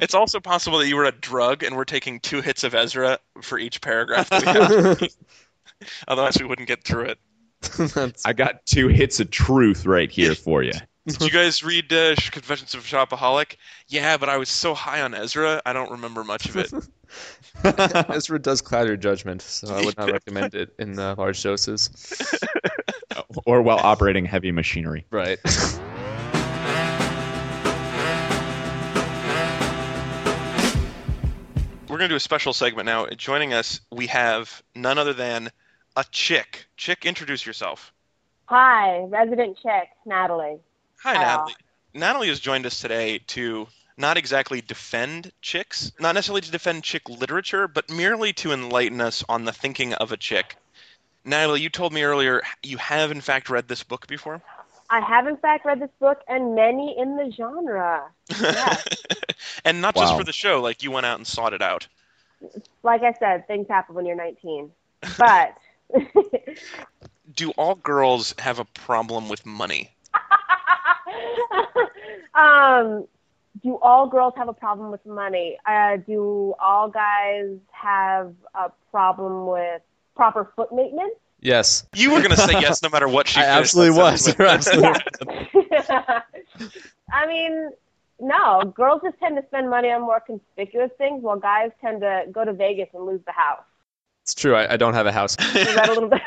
It's 0.00 0.14
also 0.14 0.40
possible 0.40 0.78
that 0.78 0.88
you 0.88 0.96
were 0.96 1.04
a 1.04 1.12
drug 1.12 1.62
and 1.62 1.76
we're 1.76 1.84
taking 1.84 2.20
two 2.20 2.40
hits 2.40 2.64
of 2.64 2.74
Ezra 2.74 3.18
for 3.42 3.58
each 3.58 3.80
paragraph 3.80 4.28
that 4.30 4.42
we 4.42 4.96
have. 5.00 5.10
Otherwise, 6.08 6.38
we 6.38 6.46
wouldn't 6.46 6.68
get 6.68 6.84
through 6.84 7.14
it. 7.14 8.16
I 8.24 8.32
got 8.32 8.66
two 8.66 8.88
hits 8.88 9.20
of 9.20 9.30
truth 9.30 9.86
right 9.86 10.10
here 10.10 10.34
for 10.34 10.62
you. 10.62 10.72
Did 11.06 11.20
you 11.20 11.30
guys 11.30 11.64
read 11.64 11.92
uh, 11.92 12.14
Confessions 12.30 12.74
of 12.74 12.80
a 12.80 12.84
Shopaholic? 12.84 13.56
Yeah, 13.88 14.16
but 14.16 14.28
I 14.28 14.36
was 14.36 14.48
so 14.48 14.72
high 14.72 15.02
on 15.02 15.14
Ezra, 15.14 15.60
I 15.66 15.72
don't 15.72 15.90
remember 15.90 16.22
much 16.22 16.48
of 16.48 16.56
it. 16.56 16.72
Ezra 18.14 18.38
does 18.40 18.60
cloud 18.60 18.86
your 18.86 18.96
judgment, 18.96 19.42
so 19.42 19.74
I 19.74 19.84
would 19.84 19.98
not 19.98 20.12
recommend 20.12 20.54
it 20.54 20.72
in 20.78 20.98
uh, 20.98 21.16
large 21.18 21.42
doses. 21.42 21.90
or 23.46 23.62
while 23.62 23.78
operating 23.78 24.24
heavy 24.24 24.52
machinery. 24.52 25.04
Right. 25.10 25.40
Going 32.02 32.08
to 32.08 32.14
do 32.14 32.16
a 32.16 32.20
special 32.20 32.52
segment 32.52 32.86
now. 32.86 33.06
Joining 33.06 33.52
us, 33.52 33.80
we 33.92 34.08
have 34.08 34.60
none 34.74 34.98
other 34.98 35.12
than 35.12 35.52
a 35.94 36.04
chick. 36.10 36.66
Chick, 36.76 37.06
introduce 37.06 37.46
yourself. 37.46 37.92
Hi, 38.46 39.02
resident 39.04 39.56
chick, 39.62 39.88
Natalie. 40.04 40.58
Hi, 41.04 41.14
all. 41.14 41.22
Natalie. 41.22 41.54
Natalie 41.94 42.28
has 42.28 42.40
joined 42.40 42.66
us 42.66 42.80
today 42.80 43.20
to 43.28 43.68
not 43.96 44.16
exactly 44.16 44.60
defend 44.60 45.30
chicks, 45.42 45.92
not 46.00 46.16
necessarily 46.16 46.40
to 46.40 46.50
defend 46.50 46.82
chick 46.82 47.08
literature, 47.08 47.68
but 47.68 47.88
merely 47.88 48.32
to 48.32 48.50
enlighten 48.50 49.00
us 49.00 49.22
on 49.28 49.44
the 49.44 49.52
thinking 49.52 49.94
of 49.94 50.10
a 50.10 50.16
chick. 50.16 50.56
Natalie, 51.24 51.60
you 51.60 51.70
told 51.70 51.92
me 51.92 52.02
earlier 52.02 52.42
you 52.64 52.78
have 52.78 53.12
in 53.12 53.20
fact 53.20 53.48
read 53.48 53.68
this 53.68 53.84
book 53.84 54.08
before. 54.08 54.42
I 54.92 55.00
have 55.00 55.26
in 55.26 55.38
fact 55.38 55.64
read 55.64 55.80
this 55.80 55.90
book 55.98 56.20
and 56.28 56.54
many 56.54 56.94
in 56.98 57.16
the 57.16 57.30
genre. 57.30 58.04
Yes. 58.28 58.86
and 59.64 59.80
not 59.80 59.96
just 59.96 60.16
for 60.16 60.24
the 60.24 60.32
show, 60.32 60.60
like 60.60 60.82
you 60.82 60.90
went 60.90 61.06
out 61.06 61.18
and 61.18 61.26
sought 61.26 61.54
it 61.54 61.62
out. 61.62 61.86
like 62.82 63.02
I 63.02 63.12
said, 63.18 63.46
things 63.46 63.68
happen 63.68 63.94
when 63.94 64.06
you're 64.06 64.16
19. 64.16 64.70
But 65.18 65.56
Do 67.34 67.50
all 67.52 67.76
girls 67.76 68.34
have 68.38 68.58
a 68.58 68.64
problem 68.64 69.28
with 69.28 69.46
money? 69.46 69.94
um, 72.34 73.06
do 73.62 73.78
all 73.80 74.08
girls 74.08 74.34
have 74.36 74.48
a 74.48 74.52
problem 74.52 74.90
with 74.90 75.06
money? 75.06 75.56
Uh, 75.64 75.96
do 75.96 76.54
all 76.60 76.88
guys 76.88 77.56
have 77.70 78.34
a 78.54 78.70
problem 78.90 79.46
with 79.46 79.80
proper 80.14 80.52
foot 80.56 80.72
maintenance? 80.72 81.14
Yes. 81.42 81.84
You 81.94 82.12
were 82.12 82.18
going 82.18 82.30
to 82.30 82.36
say 82.36 82.52
yes 82.60 82.82
no 82.82 82.88
matter 82.88 83.08
what 83.08 83.28
she 83.28 83.40
I 83.40 83.44
absolutely 83.44 83.98
was. 83.98 84.24
sentence 84.24 84.38
You're 84.38 84.48
with. 84.48 84.98
absolutely 85.76 86.22
I 87.12 87.26
mean, 87.26 87.70
no. 88.20 88.62
Girls 88.74 89.02
just 89.04 89.18
tend 89.18 89.36
to 89.36 89.44
spend 89.48 89.68
money 89.68 89.90
on 89.90 90.00
more 90.02 90.20
conspicuous 90.20 90.90
things, 90.96 91.22
while 91.22 91.38
guys 91.38 91.70
tend 91.80 92.00
to 92.00 92.24
go 92.32 92.44
to 92.44 92.52
Vegas 92.52 92.88
and 92.94 93.04
lose 93.04 93.20
the 93.26 93.32
house. 93.32 93.64
It's 94.22 94.34
true. 94.34 94.54
I, 94.54 94.74
I 94.74 94.76
don't 94.76 94.94
have 94.94 95.06
a 95.06 95.12
house. 95.12 95.36
Is 95.54 95.74
that 95.74 95.88
a 95.88 95.92
little 95.92 96.08
bit? 96.08 96.22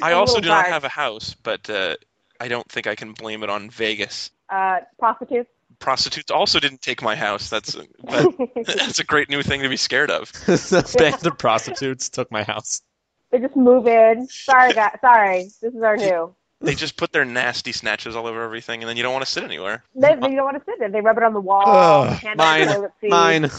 I 0.00 0.12
a 0.12 0.14
also 0.14 0.34
little 0.34 0.42
do 0.42 0.48
not 0.48 0.66
have 0.66 0.84
a 0.84 0.88
house, 0.88 1.34
but 1.42 1.68
uh, 1.68 1.96
I 2.40 2.48
don't 2.48 2.68
think 2.70 2.86
I 2.86 2.94
can 2.94 3.12
blame 3.12 3.42
it 3.42 3.50
on 3.50 3.68
Vegas. 3.70 4.30
uh, 4.48 4.78
prostitutes. 4.98 5.50
Prostitutes 5.80 6.30
also 6.30 6.60
didn't 6.60 6.82
take 6.82 7.02
my 7.02 7.16
house. 7.16 7.48
That's 7.48 7.72
that, 7.72 8.62
that's 8.66 8.98
a 8.98 9.04
great 9.04 9.30
new 9.30 9.42
thing 9.42 9.62
to 9.62 9.68
be 9.68 9.78
scared 9.78 10.10
of. 10.10 10.30
the 10.46 10.94
band 10.98 11.26
of 11.26 11.38
prostitutes 11.38 12.10
took 12.10 12.30
my 12.30 12.42
house. 12.42 12.82
They 13.30 13.38
just 13.38 13.56
move 13.56 13.86
in. 13.86 14.28
Sorry, 14.28 14.72
guys. 14.72 14.96
Sorry, 15.00 15.44
this 15.60 15.74
is 15.74 15.82
our 15.82 15.96
new. 15.96 16.34
They 16.62 16.74
just 16.74 16.96
put 16.96 17.12
their 17.12 17.24
nasty 17.24 17.72
snatches 17.72 18.14
all 18.14 18.26
over 18.26 18.42
everything, 18.42 18.82
and 18.82 18.88
then 18.88 18.98
you 18.98 19.02
don't 19.02 19.14
want 19.14 19.24
to 19.24 19.30
sit 19.30 19.44
anywhere. 19.44 19.82
They, 19.94 20.14
they 20.14 20.34
don't 20.34 20.44
want 20.44 20.58
to 20.58 20.64
sit 20.64 20.78
there. 20.78 20.90
They 20.90 21.00
rub 21.00 21.16
it 21.16 21.22
on 21.22 21.32
the 21.32 21.40
wall. 21.40 21.64
Ugh, 21.66 22.12
hand 22.12 22.38
out 22.38 22.44
mine, 22.44 22.66
toilet 22.68 22.92
seat. 23.00 23.10
Mine. 23.10 23.44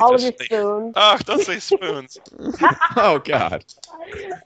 All 0.00 0.12
just, 0.12 0.14
of 0.14 0.20
your 0.22 0.32
they- 0.38 0.44
spoons. 0.46 0.94
Oh, 0.96 1.18
don't 1.24 1.42
say 1.42 1.58
spoons. 1.58 2.18
Oh 2.96 3.20
God. 3.24 3.64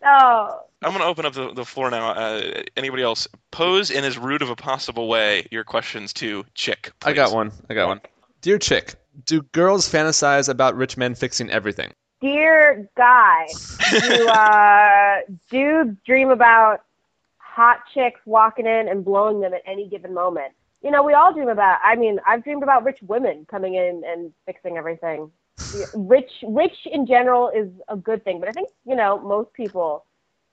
Oh, 0.05 0.61
I'm 0.83 0.91
going 0.91 1.01
to 1.01 1.07
open 1.07 1.27
up 1.27 1.33
the, 1.33 1.53
the 1.53 1.65
floor 1.65 1.91
now. 1.91 2.11
Uh, 2.11 2.63
anybody 2.77 3.03
else? 3.03 3.27
Pose 3.51 3.91
in 3.91 4.05
as 4.05 4.19
rude 4.19 4.43
of 4.43 4.51
a 4.51 4.57
possible 4.57 5.09
way 5.09 5.47
your 5.51 5.65
questions 5.65 6.13
to 6.15 6.45
Chick. 6.55 6.93
I 7.05 7.13
got 7.13 7.33
one. 7.33 7.53
I 7.69 7.75
got 7.75 7.89
one. 7.89 8.01
Dear 8.41 8.59
Chick, 8.59 8.95
do 9.25 9.43
girls 9.43 9.91
fantasize 9.91 10.49
about 10.49 10.77
rich 10.77 10.97
men 10.97 11.15
fixing 11.15 11.51
everything? 11.51 11.93
Dear 12.21 12.89
guy, 12.97 13.47
do 13.91 14.29
uh, 14.29 15.17
dudes 15.51 15.97
dream 16.05 16.31
about 16.31 16.83
hot 17.39 17.81
chicks 17.93 18.21
walking 18.27 18.67
in 18.67 18.89
and 18.89 19.05
blowing 19.05 19.41
them 19.41 19.55
at 19.55 19.63
any 19.67 19.89
given 19.89 20.15
moment? 20.15 20.53
You 20.83 20.91
know, 20.91 21.03
we 21.03 21.15
all 21.15 21.33
dream 21.33 21.49
about. 21.49 21.79
I 21.83 21.97
mean, 21.97 22.21
I've 22.27 22.45
dreamed 22.45 22.63
about 22.63 22.85
rich 22.85 22.99
women 23.03 23.47
coming 23.51 23.75
in 23.75 24.03
and 24.07 24.33
fixing 24.45 24.77
everything. 24.77 25.31
Rich, 25.95 26.31
rich 26.47 26.77
in 26.85 27.07
general 27.07 27.49
is 27.49 27.69
a 27.89 27.97
good 27.97 28.23
thing, 28.25 28.41
but 28.41 28.49
I 28.49 28.53
think 28.53 28.69
you 28.85 28.95
know 28.95 29.19
most 29.19 29.53
people 29.53 30.05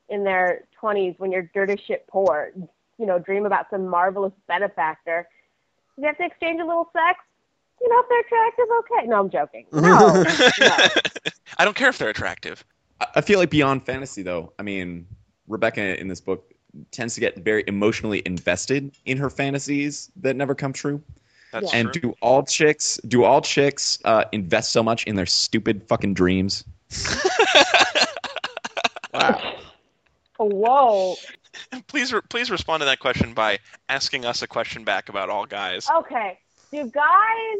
in 0.09 0.23
their 0.23 0.65
twenties, 0.79 1.15
when 1.17 1.31
you're 1.31 1.49
dirt 1.53 1.69
as 1.69 1.79
shit 1.85 2.07
poor, 2.07 2.51
you 2.97 3.05
know, 3.05 3.19
dream 3.19 3.45
about 3.45 3.69
some 3.69 3.87
marvelous 3.87 4.33
benefactor. 4.47 5.27
You 5.97 6.05
have 6.05 6.17
to 6.17 6.25
exchange 6.25 6.59
a 6.61 6.65
little 6.65 6.89
sex. 6.93 7.19
You 7.83 7.89
know, 7.89 7.99
if 7.99 8.05
they're 8.09 8.21
attractive, 8.21 8.65
okay. 8.79 9.07
No, 9.07 9.19
I'm 9.19 9.29
joking. 9.29 9.65
No, 9.73 10.23
no. 10.59 11.01
I 11.57 11.65
don't 11.65 11.75
care 11.75 11.89
if 11.89 11.97
they're 11.97 12.09
attractive. 12.09 12.63
I- 13.01 13.07
I 13.15 13.21
feel 13.21 13.37
like 13.39 13.49
beyond 13.49 13.85
fantasy, 13.85 14.23
though. 14.23 14.53
I 14.57 14.63
mean, 14.63 15.05
Rebecca 15.47 15.99
in 15.99 16.07
this 16.07 16.21
book 16.21 16.53
tends 16.91 17.13
to 17.15 17.19
get 17.19 17.37
very 17.39 17.63
emotionally 17.67 18.21
invested 18.25 18.95
in 19.05 19.17
her 19.17 19.29
fantasies 19.29 20.09
that 20.15 20.35
never 20.37 20.55
come 20.55 20.71
true. 20.73 21.01
That's 21.51 21.71
And 21.73 21.91
true. 21.93 22.01
do 22.01 22.13
all 22.21 22.41
chicks 22.43 22.99
do 23.07 23.23
all 23.25 23.41
chicks 23.41 23.99
uh, 24.05 24.23
invest 24.31 24.71
so 24.71 24.81
much 24.81 25.03
in 25.03 25.15
their 25.15 25.25
stupid 25.27 25.83
fucking 25.87 26.13
dreams? 26.15 26.63
Wow. 29.13 29.53
Whoa. 30.39 31.15
please, 31.87 32.11
re- 32.11 32.21
please 32.29 32.49
respond 32.49 32.81
to 32.81 32.85
that 32.85 32.99
question 32.99 33.33
by 33.35 33.59
asking 33.87 34.25
us 34.25 34.41
a 34.41 34.47
question 34.47 34.83
back 34.83 35.07
about 35.09 35.29
all 35.29 35.45
guys. 35.45 35.87
Okay. 35.99 36.39
Do 36.71 36.85
guys? 36.89 37.57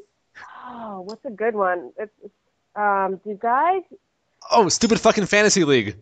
Oh, 0.66 1.02
what's 1.02 1.24
a 1.26 1.30
good 1.30 1.56
one? 1.56 1.92
It's, 1.98 2.12
it's, 2.24 2.34
um, 2.76 3.20
do 3.24 3.38
guys? 3.42 3.82
Oh, 4.52 4.68
stupid 4.70 5.00
fucking 5.00 5.26
fantasy 5.26 5.64
league. 5.64 5.96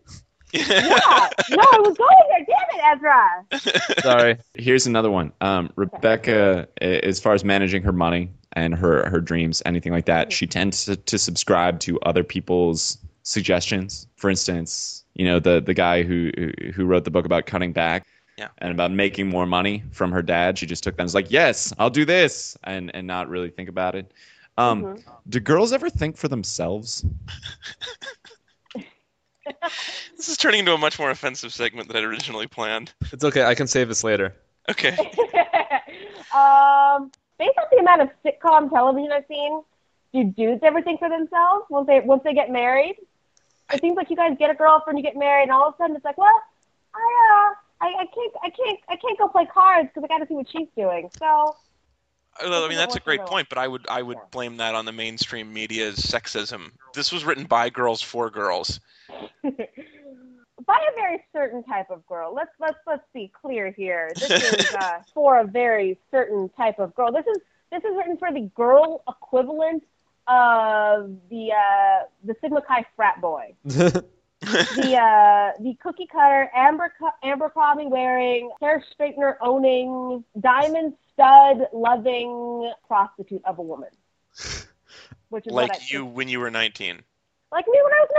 Yeah. 0.54 0.64
no, 0.68 1.58
I 1.62 1.80
was 1.80 1.98
going 1.98 2.18
there. 2.30 2.46
Damn 2.46 3.02
it, 3.54 3.62
Ezra. 3.64 4.02
Sorry. 4.02 4.38
Here's 4.56 4.86
another 4.86 5.10
one. 5.10 5.32
Um, 5.42 5.72
Rebecca, 5.76 6.68
a- 6.82 7.06
as 7.08 7.20
far 7.20 7.34
as 7.34 7.44
managing 7.46 7.84
her 7.84 7.94
money 7.94 8.32
and 8.54 8.76
her 8.76 9.10
her 9.10 9.22
dreams, 9.22 9.62
anything 9.66 9.94
like 9.94 10.06
that, 10.06 10.34
she 10.34 10.46
tends 10.48 10.84
to, 10.86 10.96
to 10.98 11.18
subscribe 11.18 11.80
to 11.82 12.00
other 12.02 12.24
people's 12.24 12.98
suggestions. 13.24 14.08
For 14.18 14.30
instance, 14.30 15.06
you 15.14 15.26
know 15.26 15.40
the 15.40 15.62
the 15.62 15.74
guy 15.74 16.04
who 16.04 16.32
who- 16.38 16.72
who 16.74 16.86
wrote 16.86 17.06
the 17.06 17.12
book 17.12 17.26
about 17.26 17.46
cutting 17.46 17.72
back. 17.72 18.06
Yeah. 18.42 18.48
And 18.58 18.72
about 18.72 18.92
making 18.92 19.30
more 19.30 19.46
money 19.46 19.84
from 19.92 20.12
her 20.12 20.24
dad, 20.24 20.58
she 20.58 20.66
just 20.66 20.84
took 20.84 20.96
that 20.96 21.04
and 21.04 21.06
was 21.06 21.14
like, 21.14 21.30
"Yes, 21.30 21.72
I'll 21.78 21.92
do 21.92 22.06
this," 22.06 22.58
and 22.64 22.90
and 22.96 23.06
not 23.06 23.30
really 23.30 23.52
think 23.52 23.70
about 23.70 23.94
it. 23.96 24.12
Um, 24.58 24.84
Mhm. 24.84 25.04
Do 25.30 25.40
girls 25.40 25.72
ever 25.72 25.92
think 25.92 26.18
for 26.18 26.28
themselves? 26.28 27.06
This 30.18 30.30
is 30.30 30.38
turning 30.38 30.60
into 30.60 30.74
a 30.74 30.78
much 30.78 31.00
more 31.00 31.10
offensive 31.10 31.52
segment 31.52 31.88
than 31.88 31.98
I'd 31.98 32.04
originally 32.04 32.48
planned. 32.48 32.94
It's 33.12 33.24
okay. 33.24 33.44
I 33.44 33.56
can 33.56 33.68
save 33.68 33.88
this 33.88 34.04
later. 34.04 34.36
Okay. 34.70 34.90
um, 36.34 37.12
based 37.40 37.58
on 37.58 37.66
the 37.72 37.78
amount 37.80 38.02
of 38.04 38.10
sitcom 38.24 38.70
television 38.70 39.12
I've 39.12 39.26
seen, 39.28 39.62
do 40.14 40.24
dudes 40.24 40.62
ever 40.64 40.82
think 40.82 41.00
for 41.00 41.10
themselves 41.10 41.66
once 41.70 41.88
they 41.88 42.00
once 42.02 42.22
they 42.24 42.34
get 42.34 42.52
married? 42.52 42.98
It 43.74 43.82
seems 43.82 43.96
like 43.98 44.10
you 44.10 44.16
guys 44.16 44.36
get 44.38 44.50
a 44.52 44.54
girlfriend, 44.54 45.00
you 45.00 45.04
get 45.04 45.16
married, 45.16 45.44
and 45.44 45.52
all 45.52 45.68
of 45.70 45.74
a 45.74 45.78
sudden 45.78 45.96
it's 45.96 46.06
like, 46.06 46.18
well, 46.18 46.42
I 46.94 47.06
uh, 47.34 47.56
I, 47.82 47.88
I 47.88 48.06
can't 48.06 48.34
I 48.44 48.50
can't 48.50 48.80
I 48.90 48.96
can't 48.96 49.18
go 49.18 49.28
play 49.28 49.46
cards 49.46 49.90
because 49.94 50.04
I 50.04 50.08
got 50.08 50.20
to 50.20 50.28
see 50.28 50.36
what 50.36 50.48
she's 50.50 50.68
doing. 50.78 51.10
So 51.18 51.56
Well, 52.42 52.64
I 52.64 52.70
mean, 52.70 52.78
that's 52.78 52.96
a 52.96 53.00
great 53.00 53.26
point, 53.26 53.50
but 53.50 53.58
I 53.58 53.68
would 53.68 53.88
I 53.90 54.02
would 54.02 54.20
blame 54.32 54.58
that 54.58 54.76
on 54.76 54.86
the 54.86 54.92
mainstream 54.92 55.52
media's 55.52 55.98
sexism. 55.98 56.72
This 56.94 57.12
was 57.12 57.26
written 57.26 57.46
by 57.46 57.70
girls 57.70 58.02
for 58.02 58.30
girls. 58.30 58.80
by 59.44 60.78
a 60.78 60.96
very 60.96 61.24
certain 61.34 61.64
type 61.64 61.90
of 61.90 62.06
girl. 62.06 62.34
Let's 62.34 62.52
let's 62.60 62.78
let's 62.86 63.04
be 63.14 63.32
clear 63.42 63.72
here. 63.72 64.12
This 64.16 64.30
is 64.30 64.74
uh, 64.74 65.00
for 65.14 65.40
a 65.40 65.46
very 65.46 65.98
certain 66.12 66.50
type 66.50 66.80
of 66.80 66.94
girl. 66.96 67.12
This 67.12 67.26
is 67.26 67.42
this 67.72 67.84
is 67.84 67.96
written 67.98 68.18
for 68.18 68.32
the 68.32 68.50
girl 68.56 69.04
equivalent 69.08 69.84
of 70.28 71.16
the 71.30 71.52
uh, 71.52 72.06
the 72.24 72.36
Sigma 72.42 72.62
Chi 72.62 72.86
frat 72.96 73.20
boy. 73.22 73.54
the 74.76 74.98
uh, 74.98 75.52
the 75.62 75.76
cookie 75.84 76.08
cutter 76.12 76.50
Amber 76.56 76.92
Abercrombie 77.24 77.86
wearing 77.86 78.52
hair 78.60 78.84
straightener 79.00 79.36
owning 79.40 80.24
diamond 80.40 80.94
stud 81.14 81.68
loving 81.74 82.72
prostitute 82.88 83.44
of 83.46 83.60
a 83.60 83.62
woman. 83.62 83.90
Which 85.30 85.46
is 85.46 85.54
Like 85.54 85.92
you 85.92 86.06
when 86.06 86.28
you 86.28 86.40
were 86.40 86.50
19. 86.50 87.02
like 87.52 87.66
me 87.68 87.80
when 87.84 87.94
I 87.94 88.00
was 88.00 88.10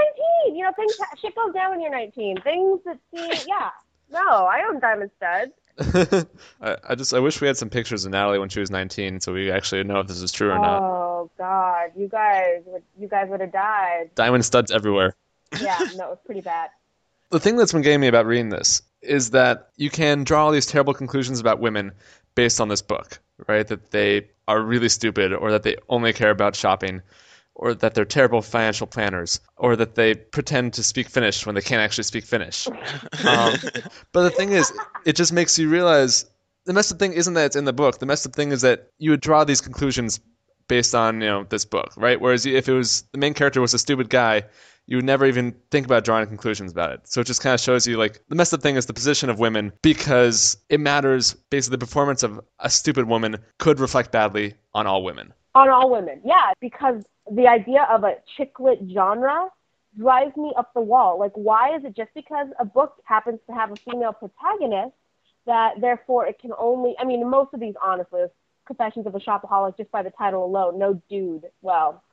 19. 0.46 0.56
You 0.56 0.64
know, 0.64 0.72
things 0.76 0.96
shit 1.20 1.34
goes 1.34 1.52
down 1.54 1.72
when 1.72 1.80
you're 1.80 1.90
19. 1.90 2.40
Things 2.42 2.80
that 2.84 2.98
see, 3.12 3.44
yeah. 3.48 3.70
No, 4.10 4.20
I 4.20 4.62
own 4.68 4.78
diamond 4.78 5.10
studs. 5.16 6.26
I, 6.60 6.76
I 6.88 6.94
just 6.94 7.12
I 7.14 7.18
wish 7.18 7.40
we 7.40 7.48
had 7.48 7.56
some 7.56 7.70
pictures 7.70 8.04
of 8.04 8.12
Natalie 8.12 8.38
when 8.38 8.50
she 8.50 8.60
was 8.60 8.70
19, 8.70 9.20
so 9.20 9.32
we 9.32 9.50
actually 9.50 9.82
know 9.84 10.00
if 10.00 10.06
this 10.06 10.20
is 10.20 10.30
true 10.30 10.50
or 10.52 10.58
not. 10.58 10.82
Oh 10.82 11.30
God, 11.38 11.90
you 11.96 12.08
guys 12.08 12.62
would 12.66 12.82
you 12.96 13.08
guys 13.08 13.28
would 13.28 13.40
have 13.40 13.52
died. 13.52 14.10
Diamond 14.14 14.44
studs 14.44 14.70
everywhere. 14.70 15.16
Yeah, 15.60 15.78
no, 15.96 16.06
it 16.06 16.10
was 16.10 16.18
pretty 16.24 16.40
bad. 16.40 16.70
The 17.30 17.40
thing 17.40 17.56
that's 17.56 17.72
been 17.72 17.82
getting 17.82 18.00
me 18.00 18.08
about 18.08 18.26
reading 18.26 18.50
this 18.50 18.82
is 19.00 19.30
that 19.30 19.68
you 19.76 19.90
can 19.90 20.24
draw 20.24 20.44
all 20.44 20.52
these 20.52 20.66
terrible 20.66 20.94
conclusions 20.94 21.40
about 21.40 21.60
women 21.60 21.92
based 22.34 22.60
on 22.60 22.68
this 22.68 22.82
book, 22.82 23.20
right? 23.48 23.66
That 23.66 23.90
they 23.90 24.28
are 24.46 24.60
really 24.60 24.88
stupid 24.88 25.32
or 25.32 25.50
that 25.52 25.62
they 25.62 25.76
only 25.88 26.12
care 26.12 26.30
about 26.30 26.54
shopping. 26.56 27.02
or 27.54 27.74
that 27.74 27.92
they're 27.94 28.06
terrible 28.06 28.40
financial 28.40 28.86
planners, 28.86 29.38
or 29.58 29.76
that 29.76 29.94
they 29.94 30.14
pretend 30.14 30.72
to 30.72 30.82
speak 30.82 31.06
Finnish 31.08 31.44
when 31.44 31.54
they 31.54 31.60
can't 31.60 31.82
actually 31.82 32.04
speak 32.04 32.24
Finnish. 32.24 32.66
Um, 33.28 33.52
but 34.12 34.22
the 34.22 34.30
thing 34.30 34.52
is, 34.52 34.72
it 35.04 35.16
just 35.16 35.32
makes 35.34 35.58
you 35.58 35.68
realize 35.68 36.24
the 36.64 36.72
messed 36.72 36.92
up 36.92 36.98
thing 36.98 37.12
isn't 37.12 37.34
that 37.34 37.44
it's 37.44 37.56
in 37.56 37.66
the 37.66 37.72
book. 37.74 37.98
The 37.98 38.06
messed 38.06 38.26
up 38.26 38.34
thing 38.34 38.52
is 38.52 38.62
that 38.62 38.88
you 38.98 39.10
would 39.10 39.20
draw 39.20 39.44
these 39.44 39.60
conclusions 39.60 40.18
based 40.66 40.94
on 40.94 41.20
you 41.20 41.26
know 41.26 41.44
this 41.44 41.66
book, 41.66 41.92
right? 41.96 42.18
Whereas 42.18 42.46
if 42.46 42.68
it 42.68 42.72
was 42.72 43.02
the 43.12 43.18
main 43.18 43.34
character 43.34 43.60
was 43.60 43.74
a 43.74 43.78
stupid 43.78 44.08
guy, 44.08 44.44
you 44.92 44.98
would 44.98 45.06
never 45.06 45.24
even 45.24 45.54
think 45.70 45.86
about 45.86 46.04
drawing 46.04 46.26
conclusions 46.26 46.70
about 46.70 46.92
it. 46.92 47.00
So 47.08 47.22
it 47.22 47.26
just 47.26 47.40
kind 47.40 47.54
of 47.54 47.60
shows 47.60 47.86
you 47.86 47.96
like 47.96 48.22
the 48.28 48.34
messed 48.34 48.52
up 48.52 48.60
thing 48.60 48.76
is 48.76 48.84
the 48.84 48.92
position 48.92 49.30
of 49.30 49.38
women 49.38 49.72
because 49.80 50.58
it 50.68 50.80
matters. 50.80 51.32
Basically, 51.48 51.76
the 51.78 51.86
performance 51.86 52.22
of 52.22 52.38
a 52.58 52.68
stupid 52.68 53.06
woman 53.06 53.38
could 53.58 53.80
reflect 53.80 54.12
badly 54.12 54.52
on 54.74 54.86
all 54.86 55.02
women. 55.02 55.32
on 55.54 55.70
all 55.70 55.88
women. 55.88 56.20
Yeah, 56.26 56.52
because 56.60 57.02
the 57.30 57.46
idea 57.46 57.88
of 57.90 58.04
a 58.04 58.16
chick 58.36 58.60
lit 58.60 58.80
genre 58.92 59.48
drives 59.96 60.36
me 60.36 60.52
up 60.58 60.74
the 60.74 60.82
wall. 60.82 61.18
Like, 61.18 61.32
why 61.36 61.74
is 61.74 61.84
it 61.86 61.96
just 61.96 62.12
because 62.14 62.48
a 62.60 62.66
book 62.66 62.96
happens 63.04 63.40
to 63.46 63.54
have 63.54 63.72
a 63.72 63.76
female 63.76 64.12
protagonist 64.12 64.94
that 65.46 65.80
therefore 65.80 66.26
it 66.26 66.38
can 66.38 66.50
only? 66.58 66.94
I 66.98 67.04
mean, 67.06 67.26
most 67.30 67.54
of 67.54 67.60
these, 67.60 67.76
honestly, 67.82 68.24
Confessions 68.66 69.06
of 69.06 69.14
a 69.14 69.18
Shopaholic, 69.18 69.78
just 69.78 69.90
by 69.90 70.02
the 70.02 70.10
title 70.10 70.44
alone, 70.44 70.78
no 70.78 71.00
dude, 71.08 71.46
well, 71.62 72.04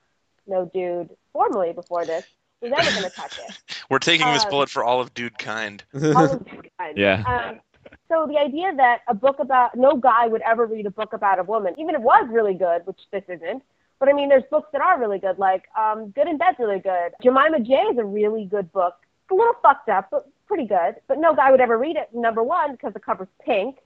no 0.47 0.71
dude 0.73 1.09
formerly 1.33 1.73
before 1.73 2.05
this 2.05 2.25
was 2.61 2.71
ever 2.71 2.91
going 2.99 3.03
to 3.03 3.15
touch 3.15 3.39
it. 3.39 3.57
We're 3.89 3.99
taking 3.99 4.31
this 4.33 4.43
Um, 4.45 4.49
bullet 4.49 4.69
for 4.69 4.83
all 4.83 5.01
of 5.01 5.13
dude 5.13 5.37
kind. 5.37 5.83
All 5.93 6.25
of 6.25 6.45
these 6.45 6.61
kinds. 6.79 6.97
Yeah. 6.97 7.23
Um, 7.25 7.59
so 8.07 8.27
the 8.27 8.37
idea 8.37 8.73
that 8.75 9.01
a 9.07 9.13
book 9.13 9.37
about 9.39 9.75
no 9.75 9.95
guy 9.95 10.27
would 10.27 10.41
ever 10.41 10.65
read 10.65 10.85
a 10.85 10.91
book 10.91 11.13
about 11.13 11.39
a 11.39 11.43
woman, 11.43 11.73
even 11.77 11.95
if 11.95 12.01
it 12.01 12.03
was 12.03 12.27
really 12.29 12.53
good, 12.53 12.85
which 12.85 12.99
this 13.11 13.23
isn't. 13.27 13.63
But 13.99 14.09
I 14.09 14.13
mean, 14.13 14.29
there's 14.29 14.43
books 14.49 14.69
that 14.71 14.81
are 14.81 14.99
really 14.99 15.19
good, 15.19 15.37
like 15.37 15.65
um, 15.77 16.09
Good 16.11 16.27
in 16.27 16.37
Bed's 16.37 16.57
really 16.59 16.79
good. 16.79 17.11
Jemima 17.21 17.59
J 17.59 17.73
is 17.73 17.97
a 17.97 18.05
really 18.05 18.45
good 18.45 18.71
book. 18.71 18.95
It's 19.23 19.31
a 19.31 19.35
little 19.35 19.55
fucked 19.61 19.89
up, 19.89 20.07
but 20.09 20.27
pretty 20.47 20.65
good. 20.65 20.95
But 21.07 21.19
no 21.19 21.35
guy 21.35 21.51
would 21.51 21.61
ever 21.61 21.77
read 21.77 21.97
it. 21.97 22.09
Number 22.13 22.41
one, 22.41 22.71
because 22.71 22.93
the 22.93 22.99
cover's 22.99 23.27
pink. 23.45 23.77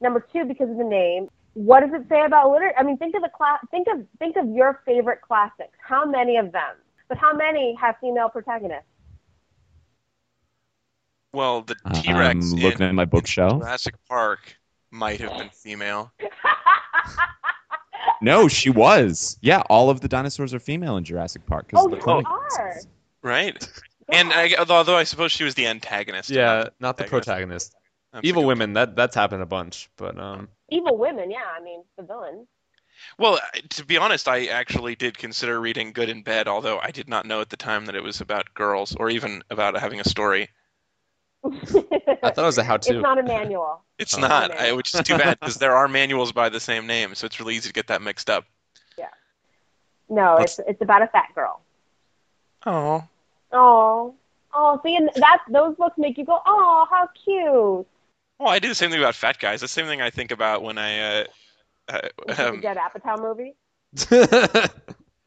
Number 0.00 0.26
two, 0.32 0.44
because 0.44 0.70
of 0.70 0.76
the 0.76 0.84
name. 0.84 1.28
What 1.54 1.80
does 1.80 1.90
it 1.92 2.08
say 2.08 2.24
about 2.24 2.50
literature? 2.50 2.74
I 2.78 2.82
mean, 2.82 2.96
think 2.96 3.14
of 3.14 3.22
the 3.22 3.28
class. 3.28 3.60
Think 3.70 3.86
of 3.92 4.04
think 4.18 4.36
of 4.36 4.48
your 4.48 4.80
favorite 4.84 5.20
classics. 5.20 5.76
How 5.82 6.04
many 6.04 6.36
of 6.36 6.52
them? 6.52 6.76
But 7.10 7.18
how 7.18 7.34
many 7.34 7.74
have 7.80 7.96
female 8.00 8.28
protagonists? 8.30 8.86
Well, 11.34 11.62
the 11.62 11.76
Uh, 11.84 11.92
T 12.00 12.12
Rex 12.14 12.52
I'm 12.52 12.58
looking 12.60 12.82
in 12.82 12.88
at 12.90 12.94
my 12.94 13.04
bookshelf. 13.04 13.60
Jurassic 13.60 13.94
Park 14.08 14.56
might 14.90 15.20
have 15.20 15.36
been 15.36 15.50
female. 15.50 16.10
No, 18.22 18.48
she 18.48 18.68
was. 18.70 19.38
Yeah, 19.40 19.62
all 19.70 19.88
of 19.88 20.00
the 20.02 20.08
dinosaurs 20.08 20.52
are 20.52 20.58
female 20.60 20.98
in 20.98 21.04
Jurassic 21.04 21.44
Park. 21.46 21.68
'cause 21.68 21.80
oh, 21.80 21.86
of 21.86 21.90
the 21.90 21.96
you 21.96 22.02
cloning 22.02 22.26
are. 22.26 22.38
process. 22.48 22.86
Right? 23.22 23.68
And 24.12 24.30
I, 24.32 24.54
although 24.68 24.96
I 24.96 25.04
suppose 25.04 25.32
she 25.32 25.42
was 25.44 25.54
the 25.54 25.66
antagonist. 25.66 26.28
Yeah, 26.28 26.68
not 26.80 26.96
the 26.98 27.04
Protagonist. 27.04 27.72
protagonist. 27.72 27.76
That's 28.12 28.24
a 28.24 28.28
Evil 28.28 28.44
women, 28.44 28.74
that 28.74 28.94
that's 28.96 29.14
happened 29.14 29.42
a 29.42 29.46
bunch, 29.46 29.88
but 29.96 30.18
um, 30.18 30.48
Evil 30.68 30.98
women, 30.98 31.30
yeah. 31.30 31.44
I 31.58 31.62
mean, 31.62 31.82
the 31.96 32.02
villain. 32.02 32.46
Well, 33.18 33.38
to 33.70 33.84
be 33.84 33.96
honest, 33.98 34.28
I 34.28 34.46
actually 34.46 34.94
did 34.96 35.16
consider 35.18 35.60
reading 35.60 35.92
Good 35.92 36.08
in 36.08 36.22
Bed, 36.22 36.48
although 36.48 36.78
I 36.78 36.90
did 36.90 37.08
not 37.08 37.26
know 37.26 37.40
at 37.40 37.50
the 37.50 37.56
time 37.56 37.86
that 37.86 37.94
it 37.96 38.02
was 38.02 38.20
about 38.20 38.52
girls 38.54 38.94
or 38.96 39.10
even 39.10 39.42
about 39.50 39.78
having 39.78 40.00
a 40.00 40.04
story. 40.04 40.48
I 41.44 41.50
thought 41.50 42.38
it 42.38 42.42
was 42.42 42.58
a 42.58 42.64
how-to. 42.64 42.94
It's 42.94 43.02
not 43.02 43.18
a 43.18 43.22
manual. 43.22 43.82
It's 43.98 44.16
Oh. 44.16 44.20
not, 44.20 44.50
man. 44.50 44.58
I, 44.58 44.72
which 44.72 44.94
is 44.94 45.00
too 45.02 45.16
bad 45.18 45.40
because 45.40 45.56
there 45.56 45.74
are 45.74 45.88
manuals 45.88 46.32
by 46.32 46.48
the 46.50 46.60
same 46.60 46.86
name, 46.86 47.14
so 47.14 47.26
it's 47.26 47.40
really 47.40 47.56
easy 47.56 47.68
to 47.68 47.72
get 47.72 47.86
that 47.88 48.02
mixed 48.02 48.28
up. 48.28 48.44
Yeah. 48.98 49.08
No, 50.08 50.36
it's 50.36 50.58
it's 50.66 50.82
about 50.82 51.02
a 51.02 51.06
fat 51.06 51.28
girl. 51.34 51.60
Oh, 52.66 53.04
Oh, 53.52 54.14
oh, 54.54 54.80
see, 54.84 54.96
and 54.96 55.10
that 55.16 55.38
those 55.48 55.74
books 55.76 55.96
make 55.98 56.18
you 56.18 56.24
go, 56.24 56.40
oh, 56.46 56.86
how 56.90 57.08
cute. 57.24 57.86
well, 58.38 58.48
I 58.48 58.58
do 58.58 58.68
the 58.68 58.74
same 58.74 58.90
thing 58.90 59.00
about 59.00 59.14
fat 59.14 59.38
guys. 59.38 59.60
That's 59.60 59.74
the 59.74 59.80
same 59.80 59.86
thing 59.86 60.00
I 60.02 60.10
think 60.10 60.30
about 60.30 60.62
when 60.62 60.78
I. 60.78 61.20
Uh, 61.20 61.24
uh, 61.90 62.00
the 62.26 62.48
um, 62.48 62.62
Judd 62.62 62.76
Apatow 62.76 63.20
movie. 63.20 63.54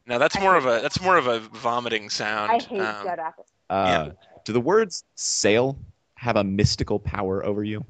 now 0.06 0.18
that's 0.18 0.36
I 0.36 0.40
more 0.40 0.56
of 0.56 0.66
a 0.66 0.80
that's 0.80 1.00
more 1.00 1.16
of 1.16 1.26
a 1.26 1.40
vomiting 1.40 2.10
sound. 2.10 2.50
I 2.50 2.58
hate 2.58 2.80
Um, 2.80 3.04
Judd 3.06 3.18
Apatow. 3.18 3.44
Uh, 3.70 4.10
Do 4.44 4.52
the 4.52 4.60
words 4.60 5.04
sale 5.14 5.78
have 6.16 6.36
a 6.36 6.44
mystical 6.44 6.98
power 6.98 7.44
over 7.44 7.64
you? 7.64 7.84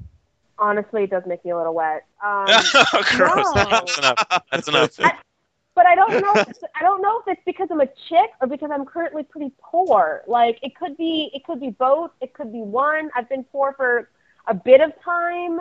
Honestly, 0.57 1.03
it 1.03 1.09
does 1.09 1.23
make 1.27 1.43
me 1.43 1.51
a 1.51 1.57
little 1.57 1.73
wet. 1.73 2.05
Um, 2.23 2.45
oh, 2.47 3.03
gross! 3.17 3.55
No. 3.55 3.65
That's 3.69 3.97
enough. 3.97 4.41
That's 4.51 4.67
enough. 4.69 4.97
but 5.75 5.85
I 5.85 5.95
don't 5.95 6.21
know. 6.21 6.31
If 6.41 6.49
it's, 6.49 6.59
I 6.79 6.81
don't 6.81 7.01
know 7.01 7.19
if 7.19 7.27
it's 7.27 7.41
because 7.45 7.67
I'm 7.71 7.81
a 7.81 7.87
chick 8.07 8.29
or 8.41 8.47
because 8.47 8.71
I'm 8.71 8.85
currently 8.85 9.23
pretty 9.23 9.51
poor. 9.61 10.23
Like 10.27 10.59
it 10.61 10.75
could 10.75 10.95
be, 10.97 11.29
it 11.33 11.43
could 11.45 11.59
be 11.59 11.71
both. 11.71 12.11
It 12.21 12.33
could 12.33 12.53
be 12.53 12.61
one. 12.61 13.09
I've 13.15 13.27
been 13.27 13.43
poor 13.43 13.73
for 13.73 14.09
a 14.47 14.53
bit 14.53 14.79
of 14.79 14.93
time. 15.03 15.59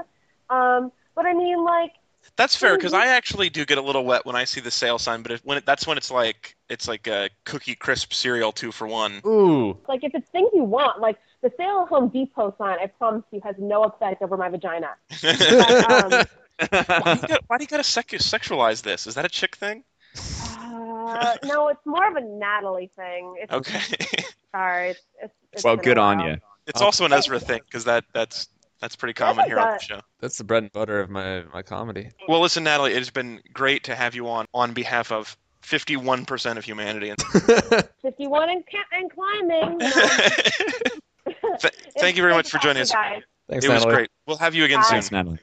Um, 0.50 0.92
but 1.16 1.27
I 1.27 1.33
mean, 1.33 1.64
like, 1.64 1.92
That's 2.37 2.56
fair 2.56 2.76
because 2.76 2.92
Mhm. 2.92 2.98
I 2.98 3.06
actually 3.08 3.48
do 3.50 3.64
get 3.64 3.78
a 3.78 3.82
little 3.82 4.04
wet 4.04 4.26
when 4.26 4.34
I 4.37 4.44
see 4.44 4.60
the 4.60 4.70
sale 4.70 4.98
sign, 4.98 5.22
but 5.22 5.32
if, 5.32 5.44
when 5.44 5.58
it, 5.58 5.66
that's 5.66 5.87
when 5.87 5.96
it's 5.96 6.10
like 6.10 6.56
it's 6.68 6.88
like 6.88 7.06
a 7.06 7.30
cookie 7.44 7.74
crisp 7.74 8.12
cereal 8.12 8.52
two 8.52 8.72
for 8.72 8.87
one. 8.88 9.22
Ooh, 9.26 9.78
like 9.88 10.02
if 10.02 10.14
it's 10.14 10.28
things 10.30 10.50
you 10.52 10.64
want, 10.64 11.00
like 11.00 11.16
the 11.42 11.52
sale 11.56 11.82
at 11.82 11.88
Home 11.88 12.08
Depot 12.08 12.54
sign, 12.58 12.78
I 12.80 12.87
promise 12.87 13.22
you 13.30 13.40
has 13.44 13.54
no 13.58 13.84
effect 13.84 14.22
over 14.22 14.37
my 14.37 14.48
vagina. 14.48 14.94
But, 15.22 15.84
um, 15.84 16.26
why, 16.70 17.14
do 17.14 17.20
you 17.20 17.28
got, 17.28 17.40
why 17.46 17.58
do 17.58 17.64
you 17.64 17.68
gotta 17.68 17.84
sec- 17.84 18.08
sexualize 18.08 18.82
this? 18.82 19.06
Is 19.06 19.14
that 19.14 19.24
a 19.24 19.28
chick 19.28 19.56
thing? 19.56 19.84
uh, 20.16 21.34
no, 21.44 21.68
it's 21.68 21.84
more 21.84 22.08
of 22.08 22.16
a 22.16 22.20
Natalie 22.20 22.90
thing. 22.96 23.37
It's, 23.40 23.52
Okay, 23.52 23.80
Sorry. 24.52 24.90
It's, 24.90 25.00
it's, 25.22 25.34
it's 25.52 25.64
well, 25.64 25.76
good 25.76 25.98
on 25.98 26.20
you. 26.20 26.37
it's 26.66 26.80
also 26.80 27.04
an 27.04 27.12
Ezra 27.12 27.38
thing 27.40 27.60
because 27.66 27.84
that 27.84 28.04
that's 28.12 28.48
that's 28.80 28.96
pretty 28.96 29.14
common 29.14 29.46
here 29.46 29.58
on 29.58 29.72
the 29.74 29.78
show. 29.78 30.00
that's 30.20 30.37
the 30.38 30.44
bread 30.44 30.62
and 30.64 30.72
butter 30.72 31.00
of 31.00 31.10
my 31.10 31.42
my 31.52 31.62
comedy. 31.62 32.10
Well, 32.28 32.40
listen, 32.40 32.64
Natalie, 32.64 32.92
it 32.92 32.98
has 32.98 33.10
been 33.10 33.40
great 33.52 33.84
to 33.84 33.94
have 33.94 34.14
you 34.14 34.28
on 34.28 34.46
on 34.52 34.72
behalf 34.72 35.10
of 35.12 35.37
51% 35.62 36.58
of 36.58 36.64
humanity. 36.64 37.14
51 38.02 38.50
and, 38.50 38.64
ca- 38.70 38.78
and 38.92 39.10
climbing. 39.10 39.78
Th- 41.60 41.72
thank 41.98 42.16
you 42.16 42.22
very 42.22 42.34
much 42.34 42.50
for 42.50 42.58
joining 42.58 42.82
us. 42.82 42.90
Guys. 42.90 43.22
Thanks, 43.48 43.64
it 43.64 43.70
was 43.70 43.84
great. 43.84 44.10
We'll 44.26 44.37
have 44.37 44.54
you 44.54 44.64
again 44.64 44.80
Bye. 44.80 45.00
soon. 45.00 45.00
Thanks, 45.00 45.10
Natalie. 45.12 45.38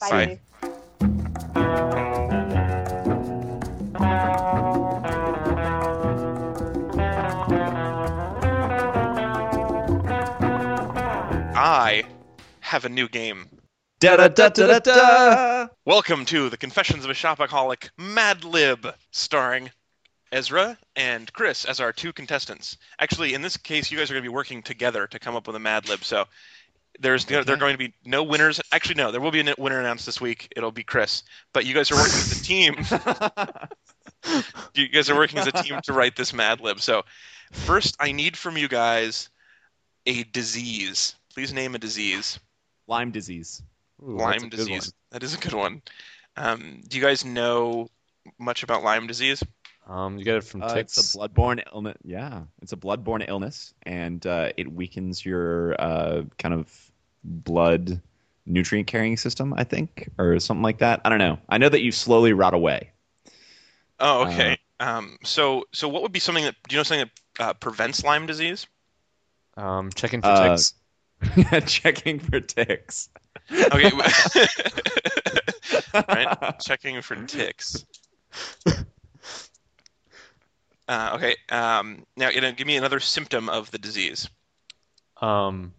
Bye. 0.00 0.40
Bye. 3.98 4.78
Have 12.72 12.86
a 12.86 12.88
new 12.88 13.06
game. 13.06 13.44
Da 14.00 14.16
da 14.16 14.28
da 14.28 14.48
da 14.48 14.66
da 14.66 14.78
da. 14.78 15.68
Welcome 15.84 16.24
to 16.24 16.48
the 16.48 16.56
Confessions 16.56 17.04
of 17.04 17.10
a 17.10 17.12
Shopaholic 17.12 17.90
Mad 17.98 18.44
Lib, 18.44 18.86
starring 19.10 19.70
Ezra 20.32 20.78
and 20.96 21.30
Chris 21.34 21.66
as 21.66 21.80
our 21.80 21.92
two 21.92 22.14
contestants. 22.14 22.78
Actually, 22.98 23.34
in 23.34 23.42
this 23.42 23.58
case, 23.58 23.90
you 23.90 23.98
guys 23.98 24.10
are 24.10 24.14
going 24.14 24.24
to 24.24 24.30
be 24.30 24.34
working 24.34 24.62
together 24.62 25.06
to 25.06 25.18
come 25.18 25.36
up 25.36 25.46
with 25.46 25.54
a 25.54 25.58
Mad 25.58 25.86
Lib. 25.86 26.02
So 26.02 26.24
there's 26.98 27.26
there 27.26 27.40
are 27.40 27.56
going 27.56 27.74
to 27.74 27.78
be 27.78 27.92
no 28.06 28.22
winners. 28.22 28.58
Actually, 28.72 28.94
no, 28.94 29.12
there 29.12 29.20
will 29.20 29.30
be 29.30 29.46
a 29.46 29.54
winner 29.58 29.78
announced 29.78 30.06
this 30.06 30.18
week. 30.18 30.50
It'll 30.56 30.72
be 30.72 30.82
Chris. 30.82 31.24
But 31.52 31.66
you 31.66 31.74
guys 31.74 31.90
are 31.90 31.96
working 31.96 32.14
as 32.14 32.40
a 32.40 32.42
team. 32.42 32.74
you 34.74 34.88
guys 34.88 35.10
are 35.10 35.14
working 35.14 35.40
as 35.40 35.46
a 35.46 35.52
team 35.52 35.78
to 35.82 35.92
write 35.92 36.16
this 36.16 36.32
Mad 36.32 36.62
Lib. 36.62 36.80
So 36.80 37.02
first, 37.52 37.98
I 38.00 38.12
need 38.12 38.34
from 38.34 38.56
you 38.56 38.66
guys 38.66 39.28
a 40.06 40.24
disease. 40.24 41.16
Please 41.34 41.52
name 41.52 41.74
a 41.74 41.78
disease. 41.78 42.38
Lyme 42.86 43.10
disease. 43.10 43.62
Ooh, 44.02 44.16
Lyme 44.16 44.40
good 44.48 44.50
disease. 44.50 44.92
That 45.10 45.22
is 45.22 45.34
a 45.34 45.38
good 45.38 45.54
one. 45.54 45.82
Um, 46.36 46.82
do 46.88 46.96
you 46.98 47.02
guys 47.04 47.24
know 47.24 47.88
much 48.38 48.62
about 48.62 48.82
Lyme 48.82 49.06
disease? 49.06 49.42
Um, 49.86 50.18
you 50.18 50.24
get 50.24 50.36
it 50.36 50.44
from 50.44 50.62
Uh, 50.62 50.74
ticks. 50.74 50.96
it's 50.96 51.14
a 51.14 51.18
bloodborne 51.18 51.62
illness. 51.72 51.98
Yeah, 52.04 52.42
it's 52.62 52.72
a 52.72 52.76
bloodborne 52.76 53.24
illness, 53.28 53.74
and 53.82 54.24
uh, 54.26 54.50
it 54.56 54.72
weakens 54.72 55.24
your 55.24 55.74
uh, 55.80 56.22
kind 56.38 56.54
of 56.54 56.90
blood 57.24 58.00
nutrient 58.46 58.86
carrying 58.88 59.16
system, 59.16 59.54
I 59.56 59.64
think, 59.64 60.08
or 60.18 60.38
something 60.40 60.62
like 60.62 60.78
that. 60.78 61.00
I 61.04 61.08
don't 61.08 61.18
know. 61.18 61.38
I 61.48 61.58
know 61.58 61.68
that 61.68 61.82
you 61.82 61.92
slowly 61.92 62.32
rot 62.32 62.54
away. 62.54 62.90
Oh, 64.00 64.26
okay. 64.26 64.58
um, 64.80 65.18
so, 65.24 65.64
so 65.72 65.88
what 65.88 66.02
would 66.02 66.12
be 66.12 66.18
something 66.18 66.44
that 66.44 66.56
do 66.68 66.74
you 66.74 66.78
know 66.78 66.82
something 66.84 67.08
that 67.38 67.44
uh, 67.44 67.52
prevents 67.54 68.02
Lyme 68.04 68.26
disease? 68.26 68.66
Um, 69.56 69.90
checking 69.94 70.22
for 70.22 70.28
Uh, 70.28 70.48
ticks. 70.50 70.74
Checking 71.66 72.18
for 72.18 72.40
ticks. 72.40 73.08
Okay, 73.50 73.90
right. 76.08 76.58
Checking 76.60 77.02
for 77.02 77.16
ticks. 77.16 77.84
Uh, 80.88 81.12
okay. 81.14 81.36
Um, 81.50 82.04
now, 82.16 82.30
you 82.30 82.40
know, 82.40 82.52
give 82.52 82.66
me 82.66 82.76
another 82.76 83.00
symptom 83.00 83.48
of 83.48 83.70
the 83.70 83.78
disease. 83.78 84.28
Um, 85.20 85.72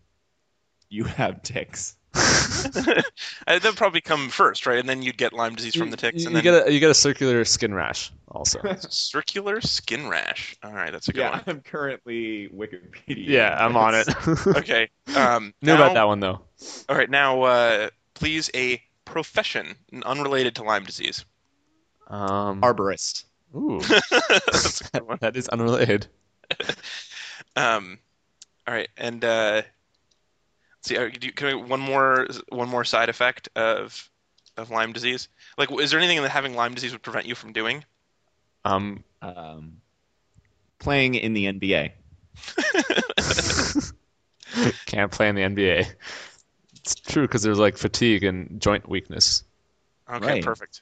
You 0.90 1.04
have 1.04 1.42
ticks. 1.44 1.96
Uh, 2.16 3.60
They'll 3.60 3.74
probably 3.74 4.02
come 4.02 4.30
first, 4.30 4.66
right? 4.66 4.80
And 4.80 4.88
then 4.88 5.02
you'd 5.02 5.18
get 5.18 5.34
Lyme 5.34 5.56
disease 5.56 5.76
from 5.76 5.90
the 5.90 5.98
ticks, 5.98 6.22
You, 6.22 6.28
and 6.28 6.36
you 6.38 6.42
then 6.42 6.54
get 6.62 6.68
a 6.68 6.74
you 6.74 6.80
get 6.80 6.92
a 6.92 6.96
circular 6.96 7.44
skin 7.44 7.74
rash 7.74 8.12
also. 8.34 8.60
circular 8.90 9.62
skin 9.62 10.08
rash. 10.08 10.56
All 10.64 10.74
right, 10.74 10.92
that's 10.92 11.08
a 11.08 11.14
good 11.14 11.22
Yeah, 11.22 11.32
one. 11.32 11.44
I'm 11.48 11.62
currently 11.62 12.50
Wikipedia. 12.50 13.28
yeah, 13.28 13.56
I'm 13.64 13.76
on 13.78 13.96
it. 13.96 14.08
Okay. 14.58 14.90
Um, 15.16 15.54
Knew 15.62 15.74
now- 15.74 15.76
about 15.84 15.94
that 15.94 16.08
one 16.08 16.20
though. 16.20 16.42
All 16.90 16.96
right, 16.96 17.10
now 17.10 17.42
uh, 17.44 17.90
please 18.14 18.50
a 18.56 18.82
profession 19.06 19.76
unrelated 20.04 20.56
to 20.56 20.64
Lyme 20.64 20.84
disease. 20.86 21.26
Um, 22.08 22.62
Arborist. 22.62 23.26
ooh, 23.56 23.80
That's 24.10 24.82
a 24.82 24.84
good 24.92 25.08
one. 25.08 25.18
that 25.22 25.36
is 25.38 25.48
unrelated. 25.50 26.08
Um, 27.56 28.00
all 28.68 28.74
right, 28.74 28.90
and 28.98 29.24
uh, 29.24 29.62
let's 29.64 29.68
see. 30.84 30.98
uh, 30.98 31.10
do 31.10 31.28
you- 31.28 31.34
Can 31.34 31.48
we, 31.48 31.56
one 31.56 31.80
more 31.80 32.28
one 32.50 32.70
more 32.70 32.84
side 32.84 33.10
effect 33.10 33.50
of 33.56 34.10
of 34.58 34.70
Lyme 34.70 34.94
disease? 34.94 35.30
Like, 35.58 35.72
is 35.72 35.92
there 35.92 36.00
anything 36.00 36.22
that 36.22 36.30
having 36.30 36.56
Lyme 36.56 36.74
disease 36.76 36.92
would 36.92 37.02
prevent 37.02 37.26
you 37.26 37.36
from 37.36 37.54
doing? 37.54 37.84
Um, 38.66 39.04
Um, 39.22 39.78
playing 40.80 41.16
in 41.16 41.34
the 41.34 41.46
NBA. 41.46 41.92
can't 44.86 45.12
play 45.12 45.30
in 45.30 45.36
the 45.36 45.42
NBA. 45.42 45.86
It's 46.78 46.96
true 46.96 47.24
because 47.24 47.42
there's 47.44 47.60
like 47.60 47.78
fatigue 47.78 48.24
and 48.24 48.60
joint 48.62 48.88
weakness. 48.90 49.44
Okay, 50.12 50.26
Right. 50.26 50.44
perfect. 50.44 50.82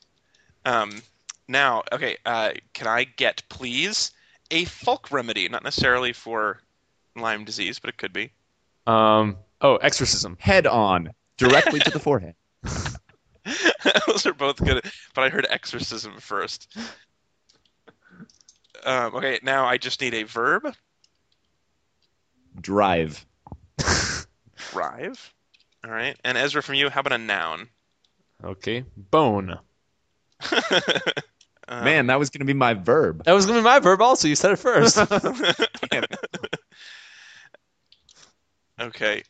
Um, 0.65 1.01
now, 1.47 1.83
okay, 1.91 2.17
uh, 2.25 2.53
can 2.73 2.87
I 2.87 3.03
get 3.03 3.43
please 3.49 4.11
a 4.49 4.65
folk 4.65 5.11
remedy? 5.11 5.47
Not 5.49 5.63
necessarily 5.63 6.13
for 6.13 6.59
Lyme 7.15 7.45
disease, 7.45 7.77
but 7.79 7.89
it 7.89 7.97
could 7.97 8.13
be. 8.13 8.31
Um, 8.87 9.37
oh, 9.61 9.75
exorcism. 9.77 10.37
Head 10.39 10.65
on, 10.65 11.13
directly 11.37 11.79
to 11.81 11.91
the 11.91 11.99
forehead. 12.07 12.35
Those 14.07 14.25
are 14.25 14.33
both 14.33 14.57
good, 14.63 14.83
but 15.13 15.23
I 15.23 15.29
heard 15.29 15.47
exorcism 15.49 16.19
first. 16.19 16.75
Um, 18.83 19.15
okay, 19.15 19.39
now 19.43 19.65
I 19.65 19.77
just 19.77 20.01
need 20.01 20.13
a 20.13 20.23
verb. 20.23 20.73
Drive. 22.59 23.25
Drive. 24.71 25.33
All 25.83 25.91
right, 25.91 26.17
and 26.23 26.37
Ezra, 26.37 26.61
from 26.61 26.75
you, 26.75 26.89
how 26.89 27.01
about 27.01 27.13
a 27.13 27.17
noun? 27.17 27.69
Okay, 28.43 28.85
bone. 28.95 29.57
Um, 31.67 31.85
Man, 31.85 32.07
that 32.07 32.19
was 32.19 32.29
going 32.29 32.39
to 32.39 32.45
be 32.45 32.53
my 32.53 32.73
verb. 32.73 33.23
That 33.23 33.31
was 33.31 33.45
gonna 33.45 33.59
be 33.59 33.63
my 33.63 33.79
verb 33.79 34.01
also. 34.01 34.27
You 34.27 34.35
said 34.35 34.51
it 34.51 34.57
first. 34.57 34.97
It. 34.97 36.05
Okay. 38.81 39.23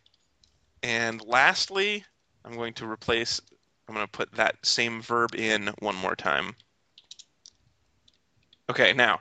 And 0.82 1.22
lastly, 1.28 2.06
I'm 2.46 2.54
going 2.56 2.74
to 2.76 2.90
replace, 2.90 3.42
I'm 3.88 3.94
going 3.94 4.08
to 4.08 4.12
put 4.12 4.32
that 4.34 4.56
same 4.64 5.02
verb 5.02 5.36
in 5.36 5.68
one 5.80 5.96
more 5.96 6.16
time. 6.16 6.56
Okay, 8.72 8.94
now, 8.94 9.20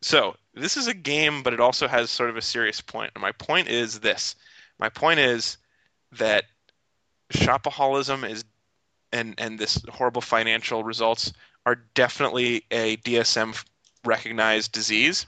so 0.00 0.36
this 0.54 0.76
is 0.76 0.86
a 0.86 0.94
game, 0.94 1.42
but 1.42 1.52
it 1.52 1.58
also 1.58 1.88
has 1.88 2.08
sort 2.08 2.30
of 2.30 2.36
a 2.36 2.42
serious 2.42 2.80
point. 2.80 3.10
And 3.16 3.22
my 3.22 3.32
point 3.32 3.66
is 3.66 3.98
this 3.98 4.36
my 4.78 4.90
point 4.90 5.18
is 5.18 5.58
that 6.12 6.44
shopaholism 7.32 8.28
is, 8.30 8.44
and, 9.12 9.34
and 9.38 9.58
this 9.58 9.82
horrible 9.90 10.22
financial 10.22 10.84
results 10.84 11.32
are 11.66 11.82
definitely 11.94 12.64
a 12.70 12.96
DSM 12.98 13.60
recognized 14.04 14.70
disease. 14.70 15.26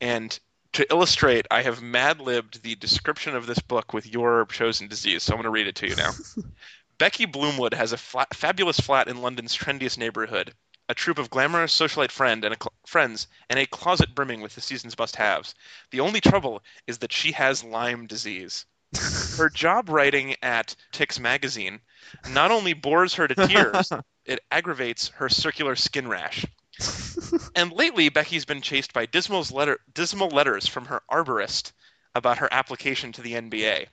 And 0.00 0.38
to 0.74 0.86
illustrate, 0.92 1.46
I 1.50 1.62
have 1.62 1.82
mad 1.82 2.20
libbed 2.20 2.62
the 2.62 2.76
description 2.76 3.34
of 3.34 3.46
this 3.46 3.58
book 3.58 3.92
with 3.92 4.06
your 4.06 4.46
chosen 4.46 4.86
disease, 4.86 5.24
so 5.24 5.32
I'm 5.32 5.38
going 5.38 5.44
to 5.44 5.50
read 5.50 5.66
it 5.66 5.74
to 5.76 5.88
you 5.88 5.96
now. 5.96 6.12
Becky 6.98 7.24
Bloomwood 7.24 7.74
has 7.74 7.92
a 7.92 7.96
flat, 7.96 8.32
fabulous 8.32 8.78
flat 8.78 9.08
in 9.08 9.22
London's 9.22 9.56
trendiest 9.56 9.98
neighborhood, 9.98 10.54
a 10.88 10.94
troop 10.94 11.18
of 11.18 11.30
glamorous 11.30 11.78
socialite 11.78 12.10
friend 12.10 12.44
and 12.44 12.54
a 12.54 12.58
cl- 12.60 12.72
friends, 12.86 13.26
and 13.48 13.58
a 13.58 13.66
closet 13.66 14.14
brimming 14.14 14.40
with 14.40 14.54
the 14.54 14.60
season's 14.60 14.98
must-haves. 14.98 15.54
The 15.90 16.00
only 16.00 16.20
trouble 16.20 16.62
is 16.86 16.98
that 16.98 17.12
she 17.12 17.32
has 17.32 17.64
Lyme 17.64 18.06
disease. 18.06 18.66
Her 19.38 19.48
job 19.48 19.88
writing 19.88 20.36
at 20.42 20.76
Tix 20.92 21.18
magazine 21.18 21.80
not 22.28 22.50
only 22.50 22.72
bores 22.72 23.14
her 23.14 23.26
to 23.26 23.46
tears, 23.46 23.90
it 24.24 24.40
aggravates 24.50 25.08
her 25.08 25.28
circular 25.28 25.76
skin 25.76 26.08
rash. 26.08 26.44
And 27.56 27.72
lately, 27.72 28.08
Becky's 28.08 28.44
been 28.44 28.62
chased 28.62 28.92
by 28.92 29.06
dismal, 29.06 29.44
letter, 29.52 29.78
dismal 29.92 30.28
letters 30.28 30.66
from 30.66 30.86
her 30.86 31.02
arborist 31.10 31.72
about 32.14 32.38
her 32.38 32.48
application 32.52 33.12
to 33.12 33.22
the 33.22 33.34
NBA, 33.34 33.86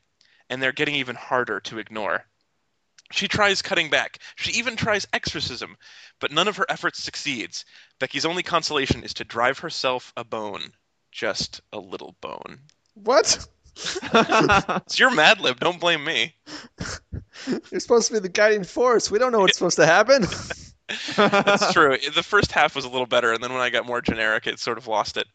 and 0.49 0.62
they're 0.62 0.71
getting 0.71 0.95
even 0.95 1.15
harder 1.15 1.60
to 1.62 1.77
ignore. 1.77 2.25
She 3.12 3.28
tries 3.28 3.62
cutting 3.62 3.89
back. 3.89 4.19
She 4.36 4.58
even 4.60 4.76
tries 4.76 5.08
exorcism, 5.13 5.78
but 6.19 6.32
none 6.32 6.47
of 6.47 6.58
her 6.58 6.65
efforts 6.69 7.04
succeeds. 7.04 7.65
Becky's 8.00 8.26
only 8.26 8.43
consolation 8.43 9.04
is 9.04 9.13
to 9.15 9.24
drive 9.24 9.60
herself 9.60 10.13
a 10.17 10.24
bone. 10.24 10.74
Just 11.12 11.62
a 11.74 11.80
little 11.80 12.15
bone. 12.21 12.60
What? 12.95 13.47
It's 14.13 15.00
your 15.00 15.12
Mad 15.12 15.39
Lib, 15.39 15.60
don't 15.60 15.80
blame 15.80 16.04
me. 16.04 16.36
You're 17.47 17.80
supposed 17.80 18.08
to 18.08 18.13
be 18.13 18.19
the 18.19 18.30
guiding 18.30 18.65
force. 18.65 19.10
We 19.10 19.17
don't 19.17 19.32
know 19.32 19.39
what's 19.39 19.58
supposed 19.58 19.78
to 19.78 19.86
happen. 19.86 20.24
That's 21.15 21.71
true. 21.71 21.97
The 22.13 22.24
first 22.24 22.52
half 22.52 22.76
was 22.76 22.86
a 22.86 22.89
little 22.89 23.08
better, 23.08 23.32
and 23.32 23.41
then 23.41 23.54
when 23.54 23.62
I 23.62 23.69
got 23.69 23.86
more 23.86 24.02
generic, 24.02 24.45
it 24.45 24.60
sort 24.60 24.78
of 24.78 24.88
lost 24.88 25.17
it. 25.17 25.26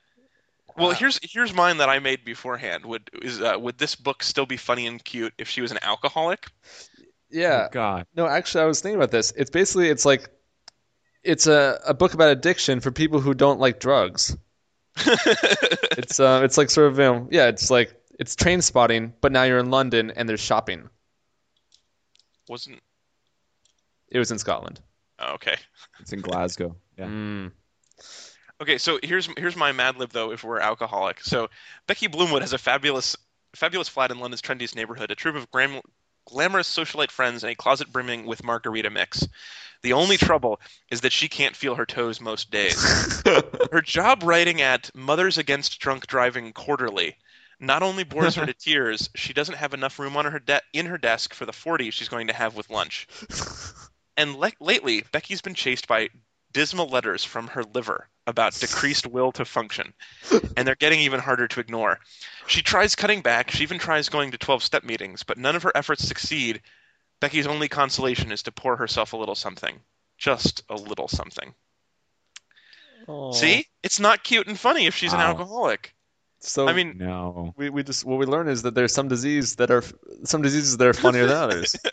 Well, 0.77 0.91
here's 0.91 1.19
here's 1.23 1.55
mine 1.55 1.79
that 1.79 1.89
I 1.89 1.99
made 1.99 2.25
beforehand. 2.25 2.85
Would 2.85 3.11
is 3.23 3.41
uh, 3.41 3.57
would 3.59 3.79
this 3.79 3.95
book 3.95 4.23
still 4.23 4.45
be 4.45 4.59
funny 4.59 4.87
and 4.87 5.03
cute 5.03 5.33
if 5.39 5.49
she 5.49 5.63
was 5.63 5.71
an 5.71 5.79
alcoholic? 5.83 6.47
Yeah. 7.31 7.67
Oh, 7.67 7.73
God. 7.73 8.07
No, 8.15 8.27
actually, 8.27 8.65
I 8.65 8.67
was 8.67 8.81
thinking 8.81 8.97
about 8.97 9.11
this. 9.11 9.33
It's 9.37 9.51
basically 9.51 9.89
it's 9.89 10.05
like 10.05 10.29
it's 11.23 11.47
a, 11.47 11.81
a 11.87 11.95
book 11.95 12.15
about 12.15 12.31
addiction 12.31 12.81
for 12.81 12.91
people 12.91 13.21
who 13.21 13.35
don't 13.35 13.61
like 13.61 13.81
drugs. 13.81 14.37
It's 15.99 16.21
uh, 16.21 16.43
it's 16.45 16.59
like 16.59 16.69
sort 16.69 16.89
of 16.89 16.99
you 16.99 17.05
know, 17.05 17.29
yeah, 17.31 17.49
it's 17.49 17.71
like 17.71 17.95
it's 18.19 18.37
Trainspotting, 18.37 19.13
but 19.23 19.33
now 19.33 19.45
you're 19.45 19.59
in 19.59 19.71
London 19.71 20.13
and 20.15 20.29
there's 20.29 20.41
shopping. 20.41 20.91
Wasn't 22.49 22.81
It 24.11 24.19
was 24.19 24.31
in 24.31 24.39
Scotland. 24.39 24.81
oh, 25.19 25.35
okay. 25.35 25.57
It's 26.01 26.13
in 26.13 26.21
Glasgow. 26.21 26.77
Yeah. 26.99 27.07
Mm. 27.07 27.53
Okay, 28.61 28.77
so 28.79 28.99
here's 29.03 29.29
here's 29.39 29.57
my 29.57 29.73
Mad 29.73 29.97
Lib 29.97 30.11
though. 30.11 30.33
If 30.33 30.45
we're 30.45 30.61
alcoholic, 30.61 31.21
so 31.23 31.49
Becky 31.87 32.07
Bloomwood 32.07 32.43
has 32.43 32.53
a 32.53 32.59
fabulous 32.59 33.17
fabulous 33.55 33.89
flat 33.89 34.11
in 34.11 34.19
London's 34.19 34.43
trendiest 34.43 34.77
neighborhood, 34.77 35.11
a 35.11 35.15
troop 35.15 35.37
of 35.37 35.51
gram- 35.51 35.81
glamorous 36.27 36.69
socialite 36.69 37.11
friends, 37.11 37.43
and 37.43 37.51
a 37.51 37.57
closet 37.57 37.91
brimming 37.91 38.27
with 38.27 38.45
margarita 38.45 38.91
mix. 38.91 39.27
The 39.83 39.95
only 39.95 40.17
trouble 40.17 40.61
is 40.91 41.03
that 41.03 41.13
she 41.13 41.29
can't 41.29 41.57
feel 41.57 41.75
her 41.77 41.87
toes 41.87 42.21
most 42.21 42.51
days. 42.51 43.23
her 43.73 43.83
job 43.83 44.23
writing 44.23 44.61
at 44.61 44.91
Mothers 44.95 45.39
Against 45.39 45.79
Drunk 45.79 46.07
Driving 46.07 46.53
Quarterly 46.53 47.17
not 47.59 47.83
only 47.83 48.05
bores 48.05 48.35
her 48.35 48.47
to 48.47 48.55
tears, 48.59 49.09
she 49.15 49.33
doesn't 49.33 49.57
have 49.57 49.75
enough 49.75 49.99
room 49.99 50.17
on 50.17 50.27
her 50.27 50.39
de- 50.39 50.61
in 50.73 50.87
her 50.87 50.99
desk 50.99 51.35
for 51.35 51.47
the 51.47 51.53
40 51.53 51.91
she's 51.91 52.09
going 52.09 52.27
to 52.27 52.33
have 52.33 52.57
with 52.57 52.71
lunch. 52.71 53.07
And 54.19 54.37
le- 54.37 54.53
lately, 54.61 55.05
Becky's 55.13 55.43
been 55.43 55.55
chased 55.55 55.87
by 55.87 56.09
dismal 56.53 56.89
letters 56.89 57.25
from 57.25 57.49
her 57.49 57.63
liver 57.65 58.09
about 58.27 58.55
decreased 58.55 59.07
will 59.07 59.31
to 59.33 59.45
function, 59.45 59.95
and 60.57 60.67
they're 60.67 60.75
getting 60.75 61.01
even 61.01 61.21
harder 61.21 61.47
to 61.49 61.61
ignore. 61.61 62.01
She 62.47 62.63
tries 62.63 62.95
cutting 62.97 63.21
back, 63.23 63.51
she 63.51 63.63
even 63.63 63.79
tries 63.79 64.09
going 64.09 64.33
to 64.33 64.39
12 64.39 64.63
step 64.63 64.83
meetings, 64.85 65.23
but 65.23 65.39
none 65.39 65.55
of 65.57 65.63
her 65.63 65.73
efforts 65.77 66.07
succeed. 66.07 66.61
Becky's 67.21 67.47
only 67.47 67.69
consolation 67.69 68.33
is 68.33 68.43
to 68.45 68.53
pour 68.53 68.77
herself 68.77 69.13
a 69.13 69.17
little 69.17 69.35
something. 69.35 69.79
Just 70.19 70.63
a 70.69 70.75
little 70.75 71.09
something. 71.09 71.55
See? 73.33 73.67
It's 73.83 74.01
not 74.01 74.25
cute 74.25 74.49
and 74.49 74.59
funny 74.59 74.87
if 74.87 74.95
she's 74.97 75.13
an 75.13 75.21
alcoholic. 75.21 75.95
So 76.41 76.69
I 76.69 76.73
mean, 76.73 76.99
No. 76.99 77.55
we, 77.57 77.71
we 77.71 77.83
just 77.83 78.05
what 78.05 78.19
we 78.19 78.27
learn 78.27 78.49
is 78.49 78.63
that 78.63 78.75
there's 78.75 78.93
some 78.93 79.09
disease 79.09 79.57
that 79.57 79.71
are 79.71 79.83
some 80.25 80.43
diseases 80.43 80.77
that 80.77 80.87
are 80.89 80.93
funnier 80.93 81.27
than 81.27 81.37
others. 81.37 81.77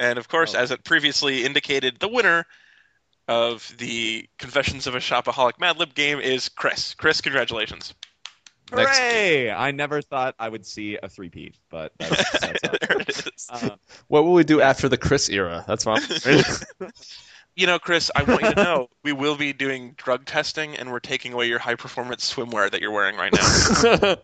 And 0.00 0.16
of 0.16 0.28
course, 0.28 0.54
Oh. 0.54 0.58
as 0.60 0.70
it 0.70 0.84
previously 0.84 1.44
indicated, 1.44 1.98
the 1.98 2.06
winner 2.06 2.46
of 3.28 3.72
the 3.78 4.28
Confessions 4.38 4.86
of 4.86 4.94
a 4.94 4.98
Shopaholic 4.98 5.60
Mad 5.60 5.78
Lib 5.78 5.94
game 5.94 6.18
is 6.18 6.48
Chris. 6.48 6.94
Chris, 6.94 7.20
congratulations. 7.20 7.94
Next. 8.72 8.98
Hooray! 8.98 9.50
I 9.50 9.70
never 9.70 10.02
thought 10.02 10.34
I 10.38 10.48
would 10.48 10.66
see 10.66 10.98
a 11.02 11.08
three-peat, 11.08 11.56
but 11.70 11.92
that's, 11.98 12.30
that's 12.40 12.60
there 12.62 13.00
it 13.00 13.08
is. 13.08 13.46
Uh, 13.48 13.70
What 14.08 14.24
will 14.24 14.32
we 14.34 14.44
do 14.44 14.60
after 14.60 14.88
the 14.88 14.98
Chris 14.98 15.28
era? 15.28 15.64
That's 15.66 15.84
fine. 15.84 16.02
You 17.56 17.66
know, 17.66 17.80
Chris, 17.80 18.08
I 18.14 18.22
want 18.22 18.42
you 18.42 18.52
to 18.54 18.62
know 18.62 18.88
we 19.02 19.10
will 19.10 19.34
be 19.34 19.52
doing 19.52 19.94
drug 19.96 20.26
testing, 20.26 20.76
and 20.76 20.92
we're 20.92 21.00
taking 21.00 21.32
away 21.32 21.48
your 21.48 21.58
high 21.58 21.74
performance 21.74 22.32
swimwear 22.32 22.70
that 22.70 22.80
you're 22.80 22.92
wearing 22.92 23.16
right 23.16 23.32
now. 23.32 24.14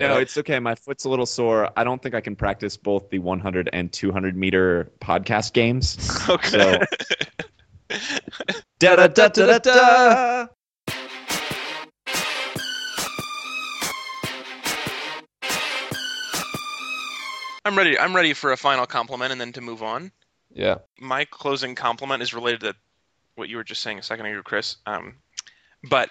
No, 0.00 0.16
it's 0.16 0.38
okay. 0.38 0.58
My 0.60 0.74
foot's 0.74 1.04
a 1.04 1.10
little 1.10 1.26
sore. 1.26 1.70
I 1.76 1.84
don't 1.84 2.02
think 2.02 2.14
I 2.14 2.22
can 2.22 2.36
practice 2.36 2.78
both 2.78 3.10
the 3.10 3.18
100 3.18 3.68
and 3.72 3.92
200 3.92 4.34
meter 4.34 4.90
podcast 4.98 5.52
games. 5.52 5.98
okay. 6.28 6.80
Da 8.78 8.96
da 8.96 9.06
da 9.08 9.28
da 9.28 9.58
da 9.58 9.58
da. 9.58 10.46
I'm 17.66 17.78
ready. 17.78 17.98
I'm 17.98 18.14
ready 18.14 18.34
for 18.34 18.52
a 18.52 18.56
final 18.56 18.86
compliment 18.86 19.32
and 19.32 19.40
then 19.40 19.52
to 19.52 19.60
move 19.60 19.82
on. 19.82 20.12
Yeah. 20.52 20.76
My 21.00 21.24
closing 21.24 21.74
compliment 21.74 22.22
is 22.22 22.34
related 22.34 22.60
to 22.60 22.74
what 23.36 23.48
you 23.48 23.56
were 23.56 23.64
just 23.64 23.82
saying 23.82 23.98
a 23.98 24.02
second 24.02 24.26
ago, 24.26 24.42
Chris. 24.42 24.76
Um, 24.86 25.16
but 25.88 26.10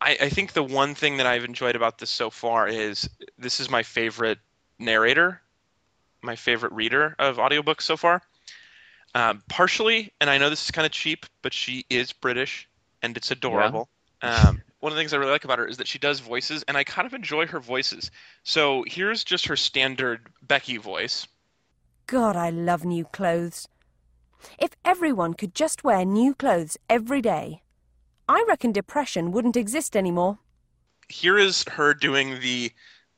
I, 0.00 0.16
I 0.22 0.28
think 0.28 0.52
the 0.52 0.62
one 0.62 0.94
thing 0.94 1.18
that 1.18 1.26
I've 1.26 1.44
enjoyed 1.44 1.76
about 1.76 1.98
this 1.98 2.10
so 2.10 2.30
far 2.30 2.66
is 2.66 3.08
this 3.38 3.60
is 3.60 3.70
my 3.70 3.82
favorite 3.82 4.38
narrator, 4.78 5.40
my 6.20 6.36
favorite 6.36 6.72
reader 6.72 7.14
of 7.18 7.36
audiobooks 7.36 7.82
so 7.82 7.96
far. 7.96 8.22
Um, 9.14 9.42
partially, 9.48 10.12
and 10.20 10.30
I 10.30 10.38
know 10.38 10.48
this 10.48 10.64
is 10.64 10.70
kind 10.70 10.86
of 10.86 10.92
cheap, 10.92 11.26
but 11.42 11.52
she 11.52 11.84
is 11.90 12.12
British 12.12 12.68
and 13.02 13.16
it's 13.16 13.30
adorable. 13.30 13.88
Um, 14.22 14.62
one 14.80 14.92
of 14.92 14.96
the 14.96 15.00
things 15.00 15.12
I 15.12 15.16
really 15.16 15.32
like 15.32 15.44
about 15.44 15.58
her 15.58 15.66
is 15.66 15.76
that 15.78 15.88
she 15.88 15.98
does 15.98 16.20
voices, 16.20 16.64
and 16.68 16.76
I 16.76 16.84
kind 16.84 17.06
of 17.06 17.14
enjoy 17.14 17.46
her 17.46 17.60
voices. 17.60 18.10
So 18.44 18.84
here's 18.86 19.24
just 19.24 19.46
her 19.46 19.56
standard 19.56 20.28
Becky 20.42 20.76
voice. 20.76 21.26
God, 22.06 22.36
I 22.36 22.50
love 22.50 22.84
new 22.84 23.04
clothes. 23.04 23.68
If 24.58 24.70
everyone 24.84 25.34
could 25.34 25.54
just 25.54 25.84
wear 25.84 26.04
new 26.04 26.34
clothes 26.34 26.76
every 26.88 27.20
day, 27.20 27.62
I 28.28 28.44
reckon 28.48 28.72
depression 28.72 29.32
wouldn't 29.32 29.56
exist 29.56 29.96
anymore. 29.96 30.38
Here 31.08 31.38
is 31.38 31.64
her 31.70 31.94
doing 31.94 32.40
the 32.40 32.72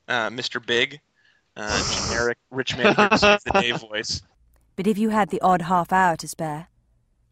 uh, 0.08 0.30
Mr. 0.30 0.64
Big, 0.64 1.00
uh, 1.56 2.08
generic 2.08 2.38
rich 2.50 2.76
man 2.76 2.94
the 2.94 3.50
day 3.54 3.70
voice. 3.90 4.22
But 4.76 4.86
if 4.86 4.98
you 4.98 5.10
had 5.10 5.30
the 5.30 5.40
odd 5.40 5.62
half 5.62 5.92
hour 5.92 6.16
to 6.16 6.28
spare, 6.28 6.68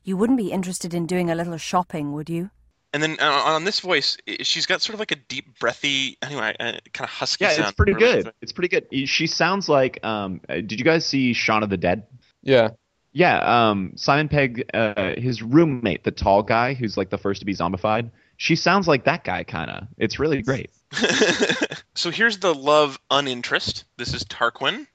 you 0.04 0.16
wouldn't 0.16 0.38
be 0.38 0.52
interested 0.52 0.94
in 0.94 1.06
doing 1.06 1.30
a 1.30 1.34
little 1.34 1.56
shopping, 1.58 2.12
would 2.12 2.30
you? 2.30 2.50
And 2.92 3.02
then 3.02 3.16
uh, 3.20 3.30
on 3.30 3.64
this 3.64 3.80
voice, 3.80 4.18
she's 4.42 4.66
got 4.66 4.82
sort 4.82 4.94
of 4.94 5.00
like 5.00 5.12
a 5.12 5.16
deep, 5.16 5.58
breathy, 5.58 6.18
anyway, 6.20 6.54
uh, 6.60 6.72
kind 6.92 7.04
of 7.04 7.10
husky 7.10 7.44
Yeah, 7.44 7.52
sound. 7.52 7.68
it's 7.68 7.72
pretty 7.72 7.94
Really 7.94 8.22
good. 8.22 8.32
It's 8.42 8.52
pretty 8.52 8.68
good. 8.68 9.08
She 9.08 9.26
sounds 9.26 9.68
like. 9.68 10.04
Um, 10.04 10.40
uh, 10.48 10.56
did 10.56 10.72
you 10.72 10.84
guys 10.84 11.06
see 11.06 11.32
Shaun 11.32 11.62
of 11.62 11.70
the 11.70 11.78
Dead? 11.78 12.04
Yeah. 12.42 12.70
Yeah, 13.14 13.70
um, 13.70 13.92
Simon 13.96 14.28
Pegg, 14.28 14.64
uh, 14.72 15.12
his 15.18 15.42
roommate, 15.42 16.02
the 16.04 16.10
tall 16.10 16.42
guy 16.42 16.72
who's 16.74 16.96
like 16.96 17.10
the 17.10 17.18
first 17.18 17.40
to 17.40 17.46
be 17.46 17.54
zombified. 17.54 18.10
She 18.38 18.56
sounds 18.56 18.88
like 18.88 19.04
that 19.04 19.22
guy, 19.24 19.44
kind 19.44 19.70
of. 19.70 19.86
It's 19.98 20.18
really 20.18 20.42
great. 20.42 20.70
so 21.94 22.10
here's 22.10 22.38
the 22.38 22.54
love 22.54 22.98
uninterest. 23.10 23.84
This 23.98 24.14
is 24.14 24.24
Tarquin. 24.24 24.86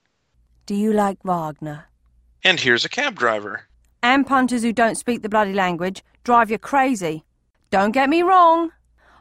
Do 0.65 0.75
you 0.75 0.93
like 0.93 1.23
Wagner? 1.23 1.86
And 2.47 2.57
here's 2.62 2.86
a 2.86 2.89
cab 2.89 3.15
driver. 3.15 3.63
And 4.01 4.25
punters 4.25 4.63
who 4.63 4.71
don't 4.71 4.95
speak 4.95 5.21
the 5.21 5.27
bloody 5.27 5.51
language 5.53 6.01
drive 6.23 6.49
you 6.49 6.57
crazy. 6.57 7.25
Don't 7.71 7.91
get 7.91 8.07
me 8.10 8.21
wrong. 8.21 8.71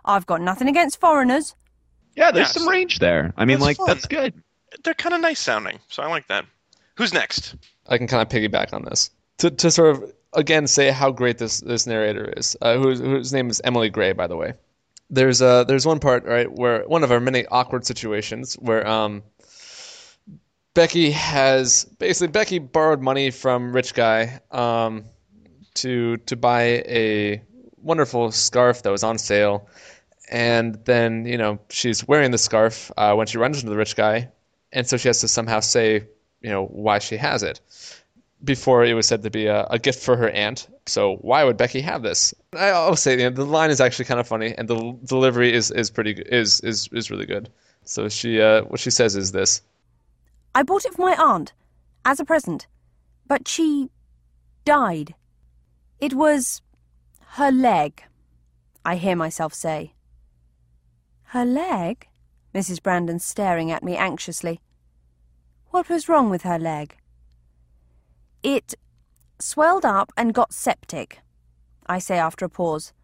I've 0.04 0.26
got 0.26 0.40
nothing 0.40 0.68
against 0.68 1.00
foreigners. 1.00 1.56
Yeah, 2.14 2.30
there's 2.30 2.48
Yes. 2.48 2.54
some 2.54 2.68
range 2.68 3.00
there. 3.00 3.34
I 3.36 3.44
mean, 3.44 3.56
That's 3.58 3.66
like 3.66 3.76
fun. 3.78 3.86
that's 3.88 4.06
good. 4.06 4.32
They're 4.84 4.94
kind 4.94 5.12
of 5.12 5.20
nice 5.20 5.40
sounding, 5.40 5.80
so 5.88 6.04
I 6.04 6.06
like 6.06 6.28
that. 6.28 6.44
Who's 6.96 7.12
next? 7.12 7.56
I 7.88 7.98
can 7.98 8.06
kind 8.06 8.22
of 8.22 8.28
piggyback 8.28 8.72
on 8.72 8.84
this 8.84 9.10
to 9.38 9.50
to 9.50 9.70
sort 9.72 9.96
of 9.96 10.12
again 10.34 10.68
say 10.68 10.90
how 10.92 11.10
great 11.10 11.38
this 11.38 11.60
this 11.60 11.84
narrator 11.84 12.32
is. 12.36 12.56
Uh, 12.62 12.76
whose 12.78 13.00
whose 13.00 13.32
name 13.32 13.50
is 13.50 13.60
Emily 13.64 13.90
Gray, 13.90 14.12
by 14.12 14.28
the 14.28 14.36
way. 14.36 14.52
There's 15.10 15.42
uh 15.42 15.64
there's 15.64 15.84
one 15.84 15.98
part 15.98 16.24
right 16.26 16.50
where 16.52 16.84
one 16.86 17.02
of 17.02 17.10
our 17.10 17.18
many 17.20 17.44
awkward 17.46 17.84
situations 17.86 18.54
where 18.60 18.86
um 18.86 19.24
Becky 20.76 21.10
has 21.10 21.84
basically 21.98 22.26
Becky 22.26 22.58
borrowed 22.58 23.00
money 23.00 23.30
from 23.30 23.72
rich 23.72 23.94
guy 23.94 24.42
um 24.50 25.04
to 25.72 26.18
to 26.28 26.36
buy 26.36 26.84
a 26.86 27.42
wonderful 27.82 28.30
scarf 28.30 28.82
that 28.82 28.90
was 28.90 29.02
on 29.02 29.16
sale. 29.16 29.70
And 30.30 30.74
then 30.84 31.24
you 31.24 31.38
know 31.38 31.58
she's 31.70 32.06
wearing 32.06 32.30
the 32.30 32.36
scarf 32.36 32.92
uh, 32.98 33.14
when 33.14 33.26
she 33.26 33.38
runs 33.38 33.56
into 33.56 33.70
the 33.70 33.76
rich 33.78 33.96
guy. 33.96 34.28
And 34.70 34.86
so 34.86 34.98
she 34.98 35.08
has 35.08 35.20
to 35.22 35.28
somehow 35.28 35.60
say 35.60 36.08
you 36.42 36.50
know 36.50 36.66
why 36.66 36.98
she 36.98 37.16
has 37.16 37.42
it. 37.42 37.58
Before 38.44 38.84
it 38.84 38.92
was 38.92 39.06
said 39.08 39.22
to 39.22 39.30
be 39.30 39.46
a, 39.46 39.64
a 39.70 39.78
gift 39.78 40.02
for 40.04 40.14
her 40.14 40.28
aunt. 40.28 40.68
So 40.84 41.16
why 41.22 41.42
would 41.44 41.56
becky 41.56 41.80
have 41.80 42.02
this? 42.02 42.34
I, 42.52 42.68
i'll 42.68 42.96
say 42.96 43.12
you 43.12 43.30
know, 43.30 43.30
the 43.30 43.46
line 43.46 43.70
is 43.70 43.80
actually 43.80 44.04
kind 44.04 44.20
of 44.20 44.28
funny 44.28 44.54
and 44.58 44.68
the 44.68 44.94
delivery 45.06 45.54
is 45.54 45.70
is 45.70 45.88
pretty 45.90 46.12
is 46.42 46.60
is 46.60 46.90
is 46.92 47.10
really 47.10 47.24
good. 47.24 47.48
So 47.84 48.10
she 48.10 48.42
uh, 48.42 48.64
what 48.64 48.80
she 48.80 48.90
says 48.90 49.16
is 49.16 49.32
this 49.32 49.62
I 50.57 50.62
bought 50.62 50.87
it 50.87 50.95
for 50.95 51.03
my 51.03 51.14
aunt 51.16 51.53
as 52.07 52.19
a 52.19 52.25
present, 52.25 52.66
but 53.27 53.47
she 53.47 53.90
died. 54.64 55.14
It 56.01 56.14
was 56.14 56.62
her 57.33 57.53
leg, 57.53 58.03
I 58.83 58.97
hear 58.97 59.16
myself 59.16 59.53
say. 59.53 59.92
Her 61.25 61.45
leg? 61.45 62.09
Mrs. 62.55 62.83
Brandon 62.83 63.19
staring 63.19 63.71
at 63.71 63.83
me 63.85 63.99
anxiously. 63.99 64.62
What 65.73 65.90
was 65.90 66.09
wrong 66.09 66.31
with 66.31 66.40
her 66.45 66.59
leg? 66.59 66.97
It 68.42 68.77
swelled 69.38 69.85
up 69.85 70.11
and 70.16 70.33
got 70.33 70.55
septic, 70.55 71.21
I 71.87 71.99
say 71.99 72.16
after 72.16 72.47
a 72.47 72.49
pause. 72.49 72.95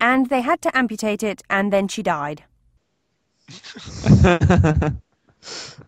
And 0.00 0.28
they 0.28 0.40
had 0.40 0.60
to 0.62 0.76
amputate 0.76 1.22
it, 1.22 1.40
and 1.48 1.72
then 1.72 1.86
she 1.86 2.02
died. 2.02 2.42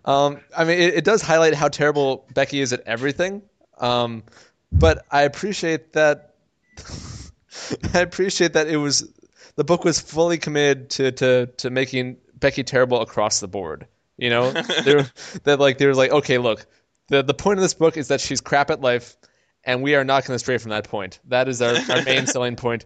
Um, 0.05 0.41
I 0.57 0.65
mean, 0.65 0.79
it, 0.79 0.95
it 0.95 1.05
does 1.05 1.23
highlight 1.23 1.55
how 1.55 1.69
terrible 1.69 2.27
Becky 2.35 2.61
is 2.61 2.73
at 2.73 2.81
everything. 2.87 3.43
Um, 3.79 4.23
but 4.71 5.05
I 5.11 5.23
appreciate 5.23 5.93
that. 5.93 6.35
I 7.95 8.01
appreciate 8.01 8.55
that 8.55 8.69
it 8.69 8.77
was 8.79 9.11
the 9.57 9.65
book 9.65 9.85
was 9.85 10.01
fully 10.01 10.39
committed 10.39 10.91
to 10.91 11.13
to 11.13 11.47
to 11.59 11.71
making 11.71 12.17
Becky 12.37 12.65
terrible 12.65 13.01
across 13.01 13.41
the 13.41 13.49
board. 13.49 13.87
You 14.17 14.31
know, 14.31 14.51
They're- 14.85 15.11
that 15.45 15.61
like 15.61 15.79
they 15.79 15.87
were 15.87 15.95
like, 15.95 16.11
okay, 16.11 16.39
look, 16.39 16.67
the 17.09 17.23
the 17.23 17.35
point 17.35 17.59
of 17.59 17.63
this 17.63 17.75
book 17.75 17.97
is 17.97 18.09
that 18.09 18.21
she's 18.21 18.41
crap 18.41 18.71
at 18.71 18.81
life, 18.81 19.17
and 19.65 19.83
we 19.83 19.95
are 19.95 20.05
not 20.05 20.25
going 20.25 20.35
to 20.35 20.39
stray 20.39 20.59
from 20.59 20.71
that 20.71 20.89
point. 20.89 21.19
That 21.29 21.49
is 21.49 21.61
our, 21.61 21.75
our 21.91 22.03
main 22.03 22.27
selling 22.27 22.57
point. 22.57 22.85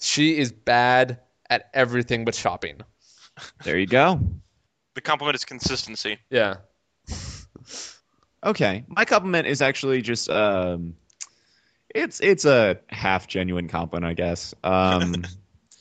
She 0.00 0.36
is 0.38 0.52
bad 0.52 1.20
at 1.50 1.70
everything 1.74 2.24
but 2.24 2.34
shopping. 2.34 2.80
There 3.64 3.78
you 3.78 3.86
go. 3.86 4.20
The 4.94 5.00
compliment 5.00 5.34
is 5.36 5.44
consistency. 5.44 6.18
Yeah. 6.30 6.56
Okay, 8.44 8.84
my 8.88 9.04
compliment 9.06 9.46
is 9.46 9.62
actually 9.62 10.02
just 10.02 10.28
um, 10.28 10.96
it's 11.94 12.20
it's 12.20 12.44
a 12.44 12.78
half 12.88 13.26
genuine 13.26 13.68
compliment, 13.68 14.10
I 14.10 14.14
guess. 14.14 14.54
Um, 14.62 15.24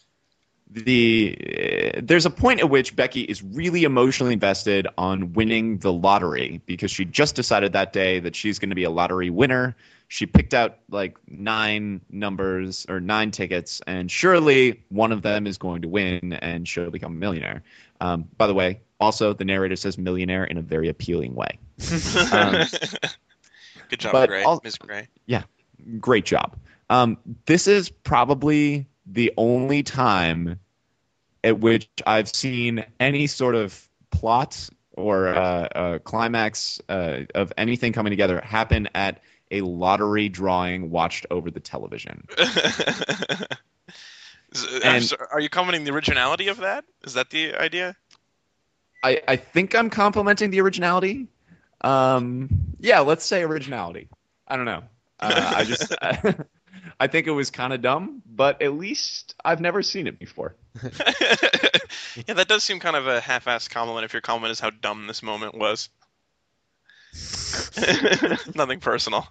the 0.69 1.93
uh, 1.97 2.01
there's 2.03 2.25
a 2.25 2.29
point 2.29 2.61
at 2.61 2.69
which 2.69 2.95
Becky 2.95 3.21
is 3.21 3.43
really 3.43 3.83
emotionally 3.83 4.33
invested 4.33 4.87
on 4.97 5.33
winning 5.33 5.79
the 5.79 5.91
lottery 5.91 6.61
because 6.65 6.89
she 6.89 7.03
just 7.03 7.35
decided 7.35 7.73
that 7.73 7.91
day 7.91 8.21
that 8.21 8.35
she's 8.35 8.59
going 8.59 8.69
to 8.69 8.75
be 8.75 8.85
a 8.85 8.89
lottery 8.89 9.29
winner. 9.29 9.75
She 10.07 10.25
picked 10.25 10.53
out 10.53 10.77
like 10.89 11.17
nine 11.27 12.01
numbers 12.09 12.85
or 12.87 12.99
nine 12.99 13.31
tickets, 13.31 13.81
and 13.85 14.09
surely 14.09 14.83
one 14.89 15.11
of 15.11 15.21
them 15.21 15.47
is 15.47 15.57
going 15.57 15.81
to 15.81 15.89
win, 15.89 16.33
and 16.33 16.67
she'll 16.67 16.91
become 16.91 17.13
a 17.13 17.19
millionaire. 17.19 17.63
Um, 17.99 18.29
by 18.37 18.47
the 18.47 18.53
way, 18.53 18.81
also 19.03 19.33
the 19.33 19.45
narrator 19.45 19.75
says 19.75 19.97
millionaire 19.97 20.43
in 20.45 20.57
a 20.57 20.61
very 20.61 20.89
appealing 20.89 21.35
way. 21.35 21.59
Um, 22.31 22.65
Good 23.89 23.99
job, 23.99 24.11
but 24.13 24.29
Gray. 24.29 24.43
al- 24.43 24.61
Ms. 24.63 24.77
Gray. 24.77 25.07
Yeah, 25.27 25.43
great 25.99 26.25
job. 26.25 26.55
Um, 26.89 27.17
this 27.45 27.67
is 27.67 27.89
probably 27.89 28.87
the 29.05 29.31
only 29.37 29.83
time 29.83 30.59
at 31.43 31.59
which 31.59 31.87
I've 32.05 32.29
seen 32.29 32.85
any 32.99 33.27
sort 33.27 33.55
of 33.55 33.87
plot 34.09 34.69
or 34.93 35.27
uh, 35.27 35.37
uh, 35.75 35.99
climax 35.99 36.79
uh, 36.89 37.21
of 37.35 37.51
anything 37.57 37.93
coming 37.93 38.11
together 38.11 38.39
happen 38.41 38.87
at 38.95 39.21
a 39.51 39.61
lottery 39.61 40.29
drawing 40.29 40.89
watched 40.89 41.25
over 41.29 41.51
the 41.51 41.59
television. 41.59 42.25
And- 44.83 45.03
so- 45.03 45.17
are 45.31 45.39
you 45.39 45.49
commenting 45.49 45.83
the 45.83 45.91
originality 45.91 46.47
of 46.47 46.57
that? 46.57 46.85
Is 47.03 47.13
that 47.15 47.29
the 47.31 47.55
idea? 47.55 47.95
I, 49.03 49.21
I 49.27 49.35
think 49.35 49.75
I'm 49.75 49.89
complimenting 49.89 50.49
the 50.49 50.61
originality. 50.61 51.27
Um, 51.81 52.49
yeah, 52.79 53.01
let's 53.01 53.25
say 53.25 53.43
originality. 53.43 54.07
I 54.47 54.55
don't 54.55 54.65
know. 54.65 54.83
Uh, 55.19 55.53
I 55.57 55.63
just 55.65 55.93
I 56.99 57.07
think 57.07 57.27
it 57.27 57.31
was 57.31 57.49
kind 57.49 57.73
of 57.73 57.81
dumb, 57.81 58.21
but 58.25 58.61
at 58.61 58.73
least 58.73 59.35
I've 59.43 59.61
never 59.61 59.81
seen 59.81 60.07
it 60.07 60.19
before. 60.19 60.55
yeah, 60.83 62.33
that 62.33 62.47
does 62.47 62.63
seem 62.63 62.79
kind 62.79 62.95
of 62.95 63.07
a 63.07 63.19
half-assed 63.19 63.69
compliment 63.69 64.05
if 64.05 64.13
your 64.13 64.21
compliment 64.21 64.51
is 64.51 64.59
how 64.59 64.69
dumb 64.69 65.07
this 65.07 65.23
moment 65.23 65.55
was. 65.55 65.89
Nothing 68.55 68.79
personal. 68.79 69.27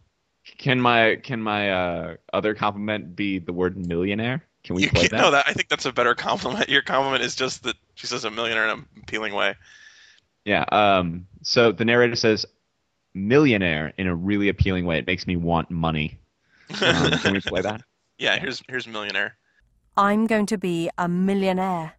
Can 0.58 0.80
my 0.80 1.16
can 1.22 1.40
my 1.40 1.70
uh, 1.70 2.16
other 2.32 2.54
compliment 2.54 3.14
be 3.16 3.38
the 3.38 3.52
word 3.52 3.76
millionaire? 3.76 4.44
Can 4.64 4.76
we 4.76 4.82
You 4.82 4.90
play 4.90 5.02
can't, 5.02 5.10
that? 5.12 5.20
no, 5.20 5.30
that 5.32 5.44
I 5.48 5.52
think 5.52 5.68
that's 5.68 5.86
a 5.86 5.92
better 5.92 6.14
compliment. 6.28 6.68
Your 6.68 6.82
compliment 6.82 7.22
is 7.24 7.34
just 7.34 7.62
that 7.64 7.76
she 7.94 8.06
says 8.06 8.24
a 8.24 8.30
millionaire 8.30 8.64
in 8.64 8.70
an 8.70 8.86
appealing 9.02 9.34
way. 9.34 9.54
Yeah. 10.44 10.64
Um. 10.70 11.26
So 11.42 11.72
the 11.72 11.84
narrator 11.84 12.16
says 12.16 12.46
millionaire 13.14 13.92
in 13.98 14.06
a 14.06 14.14
really 14.14 14.48
appealing 14.48 14.86
way. 14.86 14.98
It 14.98 15.06
makes 15.06 15.26
me 15.26 15.36
want 15.36 15.70
money. 15.70 16.18
Um, 16.82 17.10
can 17.22 17.32
we 17.34 17.40
play 17.40 17.60
that? 17.62 17.82
Yeah, 18.18 18.38
here's 18.38 18.62
here's 18.68 18.86
millionaire. 18.86 19.36
I'm 19.96 20.26
going 20.26 20.46
to 20.46 20.58
be 20.58 20.88
a 20.96 21.08
millionaire. 21.08 21.94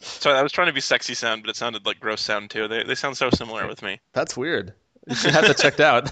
So 0.00 0.30
I 0.30 0.42
was 0.42 0.52
trying 0.52 0.66
to 0.68 0.72
be 0.72 0.80
sexy 0.80 1.14
sound, 1.14 1.42
but 1.42 1.50
it 1.50 1.56
sounded 1.56 1.84
like 1.86 1.98
gross 2.00 2.20
sound 2.20 2.50
too. 2.50 2.68
They 2.68 2.84
they 2.84 2.94
sound 2.94 3.16
so 3.16 3.30
similar 3.30 3.66
with 3.66 3.82
me. 3.82 4.00
That's 4.12 4.36
weird. 4.36 4.74
You 5.08 5.14
should 5.14 5.32
have 5.32 5.46
that 5.46 5.58
checked 5.58 5.80
out. 5.80 6.10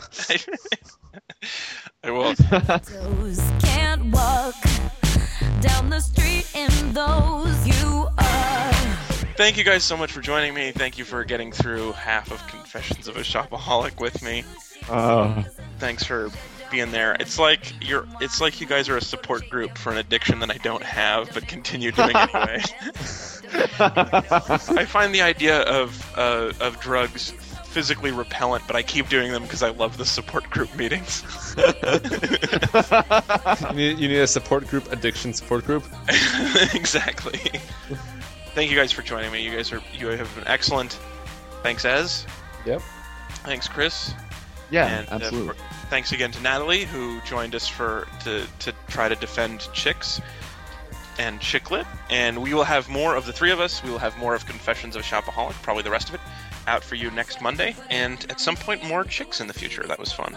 I 2.05 2.11
will. 2.11 2.35
toes 2.35 3.41
can't 3.61 4.07
walk 4.07 4.55
down 5.61 5.91
the 5.91 6.01
street 6.01 6.51
in 6.55 6.93
those 6.93 7.67
you 7.67 8.09
are. 8.19 8.73
Thank 9.37 9.57
you 9.57 9.65
guys 9.65 9.83
so 9.83 9.97
much 9.97 10.13
for 10.13 10.21
joining 10.21 10.55
me. 10.55 10.73
Thank 10.73 10.99
you 10.99 11.05
for 11.05 11.25
getting 11.25 11.53
through 11.53 11.93
half 11.93 12.31
of 12.31 12.47
Confessions 12.49 13.09
of 13.09 13.17
a 13.17 13.21
Shopaholic 13.21 14.01
with 14.01 14.23
me. 14.23 14.45
Uh, 14.89 15.43
Thanks 15.79 16.05
for 16.05 16.31
being 16.71 16.91
there. 16.91 17.17
It's 17.21 17.39
like 17.39 17.73
you're. 17.87 18.07
It's 18.21 18.41
like 18.41 18.61
you 18.61 18.67
guys 18.67 18.89
are 18.89 18.97
a 18.97 19.01
support 19.01 19.49
group 19.49 19.79
for 19.79 19.93
an 19.93 19.99
addiction 19.99 20.41
that 20.41 20.51
I 20.51 20.57
don't 20.59 20.83
have, 20.83 21.33
but 21.33 21.47
continue 21.47 21.93
doing 21.93 22.17
anyway. 22.17 22.63
I 23.79 24.85
find 24.87 25.15
the 25.15 25.23
idea 25.23 25.61
of 25.63 26.13
uh, 26.17 26.53
of 26.61 26.81
drugs 26.81 27.33
physically 27.73 28.13
repellent, 28.13 28.65
but 28.67 28.77
I 28.77 28.83
keep 28.83 29.09
doing 29.09 29.33
them 29.33 29.43
because 29.43 29.63
I 29.63 29.71
love 29.71 29.97
the 29.97 30.05
support 30.05 30.49
group 30.51 30.75
meetings. 30.77 31.25
you, 33.71 33.77
need, 33.77 33.99
you 33.99 34.09
need 34.09 34.19
a 34.19 34.27
support 34.27 34.69
group, 34.69 34.93
addiction 34.93 35.33
support 35.33 35.65
group. 35.65 35.85
exactly. 36.75 37.41
Thank 38.55 38.71
you 38.71 38.77
guys 38.77 38.93
for 38.93 39.03
joining 39.03 39.33
me. 39.33 39.43
You 39.43 39.57
guys 39.57 39.73
are 39.73 39.81
you 39.99 40.09
have 40.09 40.35
been 40.35 40.47
excellent. 40.47 40.99
Thanks, 41.63 41.85
Ez. 41.85 42.27
Yep. 42.67 42.83
Thanks, 43.45 43.69
Chris. 43.69 44.13
yeah, 44.71 44.99
and 44.99 45.09
uh, 45.09 45.15
absolutely. 45.15 45.55
for- 45.55 45.63
thanks 45.89 46.13
again 46.13 46.31
to 46.33 46.43
Natalie 46.43 46.85
who 46.85 47.21
joined 47.23 47.55
us 47.55 47.67
for 47.69 48.07
to 48.25 48.47
to 48.61 48.73
try 48.89 49.09
to 49.09 49.15
defend 49.17 49.69
chicks 49.73 50.21
and 51.19 51.41
chick 51.41 51.71
lit. 51.71 51.87
And 52.11 52.43
we 52.43 52.55
will 52.55 52.65
have 52.65 52.89
more 52.89 53.15
of 53.17 53.27
the 53.27 53.33
three 53.33 53.51
of 53.51 53.61
us. 53.61 53.83
We 53.83 53.91
will 53.91 53.99
have 53.99 54.17
more 54.19 54.35
of 54.35 54.47
Confessions 54.47 54.97
of 54.97 55.03
a 55.03 55.05
Shopaholic, 55.05 55.53
probably 55.63 55.83
the 55.83 55.91
rest 55.91 56.09
of 56.09 56.15
it, 56.17 56.21
out 56.67 56.83
for 56.85 56.95
you 56.95 57.11
next 57.11 57.41
Monday. 57.41 57.75
And 57.91 58.25
at 58.31 58.41
some 58.41 58.57
point, 58.57 58.85
more 58.85 59.05
chicks 59.05 59.41
in 59.41 59.47
the 59.47 59.55
future. 59.55 59.85
That 59.87 59.99
was 59.99 60.13
fun. 60.13 60.37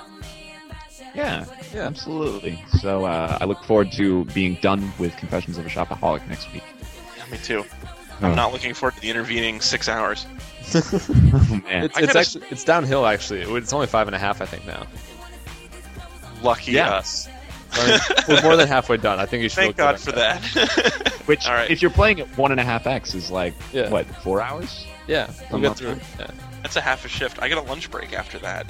yeah, 1.15 1.45
Yeah. 1.73 1.81
absolutely. 1.87 2.61
So 2.81 3.05
uh, 3.05 3.37
I 3.41 3.45
look 3.45 3.63
forward 3.63 3.91
to 3.93 4.25
being 4.25 4.55
done 4.61 4.91
with 4.99 5.15
Confessions 5.17 5.57
of 5.57 5.65
a 5.65 5.69
Shopaholic 5.69 6.27
next 6.27 6.51
week. 6.53 6.63
Yeah, 7.17 7.25
me 7.31 7.37
too. 7.37 7.65
Oh. 8.21 8.27
I'm 8.27 8.35
not 8.35 8.53
looking 8.53 8.73
forward 8.73 8.95
to 8.95 9.01
the 9.01 9.09
intervening 9.09 9.61
six 9.61 9.87
hours. 9.89 10.25
Oh, 10.73 11.61
man. 11.65 11.83
It's, 11.83 11.97
I 12.15 12.19
actually 12.19 12.45
it's 12.49 12.63
downhill 12.63 13.05
actually. 13.05 13.41
It's 13.41 13.71
only 13.73 13.85
five 13.87 14.07
and 14.07 14.15
a 14.15 14.19
half, 14.19 14.41
I 14.41 14.45
think 14.45 14.65
now. 14.65 14.87
Lucky 16.41 16.71
Yeah. 16.71 16.89
us. 16.95 17.27
We're 17.77 17.99
we're 18.35 18.41
more 18.41 18.55
than 18.55 18.67
halfway 18.67 18.97
done. 18.97 19.19
I 19.19 19.25
think 19.25 19.43
you 19.43 19.49
should. 19.49 19.55
Thank 19.55 19.77
God 19.77 19.99
for 19.99 20.11
that. 20.13 20.43
Which, 21.25 21.47
All 21.47 21.53
right. 21.53 21.69
if 21.69 21.81
you're 21.81 21.91
playing 21.91 22.19
at 22.19 22.37
one 22.37 22.51
and 22.51 22.59
a 22.59 22.63
half 22.63 22.85
x, 22.87 23.13
is 23.15 23.31
like 23.31 23.53
Yeah. 23.73 23.89
what 23.89 24.05
four 24.17 24.41
hours? 24.41 24.85
Yeah, 25.07 25.29
we'll 25.51 25.59
A 25.65 25.69
get 25.69 25.77
through. 25.77 25.99
Yeah. 26.19 26.31
That's 26.61 26.75
a 26.75 26.81
half 26.81 27.05
a 27.05 27.07
shift. 27.07 27.39
I 27.41 27.47
get 27.47 27.57
a 27.57 27.61
lunch 27.61 27.89
break 27.91 28.13
after 28.13 28.39
that. 28.39 28.65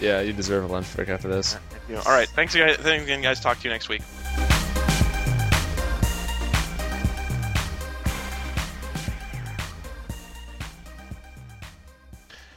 yeah, 0.00 0.20
you 0.20 0.32
deserve 0.32 0.64
a 0.64 0.66
lunch 0.72 0.94
break 0.94 1.08
after 1.08 1.28
this. 1.28 1.56
You 1.88 1.94
know, 1.96 2.02
all 2.06 2.12
right. 2.12 2.28
Thanks, 2.28 2.54
guys. 2.54 2.76
Thanks 2.76 3.04
again, 3.04 3.22
guys. 3.22 3.40
Talk 3.40 3.58
to 3.58 3.64
you 3.64 3.70
next 3.70 3.88
week. 3.88 4.02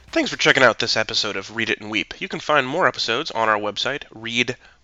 Thanks 0.08 0.30
for 0.30 0.36
checking 0.36 0.62
out 0.62 0.78
this 0.78 0.96
episode 0.96 1.36
of 1.36 1.56
Read 1.56 1.70
It 1.70 1.80
and 1.80 1.90
Weep. 1.90 2.20
You 2.20 2.28
can 2.28 2.40
find 2.40 2.66
more 2.66 2.86
episodes 2.86 3.30
on 3.30 3.48
our 3.48 3.58
website, 3.58 4.02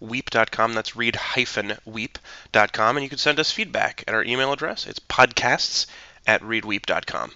readweep.com. 0.02 0.74
That's 0.74 0.96
read-weep.com. 0.96 2.96
And 2.96 3.02
you 3.02 3.08
can 3.08 3.18
send 3.18 3.40
us 3.40 3.50
feedback 3.50 4.04
at 4.06 4.14
our 4.14 4.24
email 4.24 4.52
address. 4.52 4.86
It's 4.86 5.00
podcasts 5.00 5.86
at 6.26 6.42
readweep.com. 6.42 7.32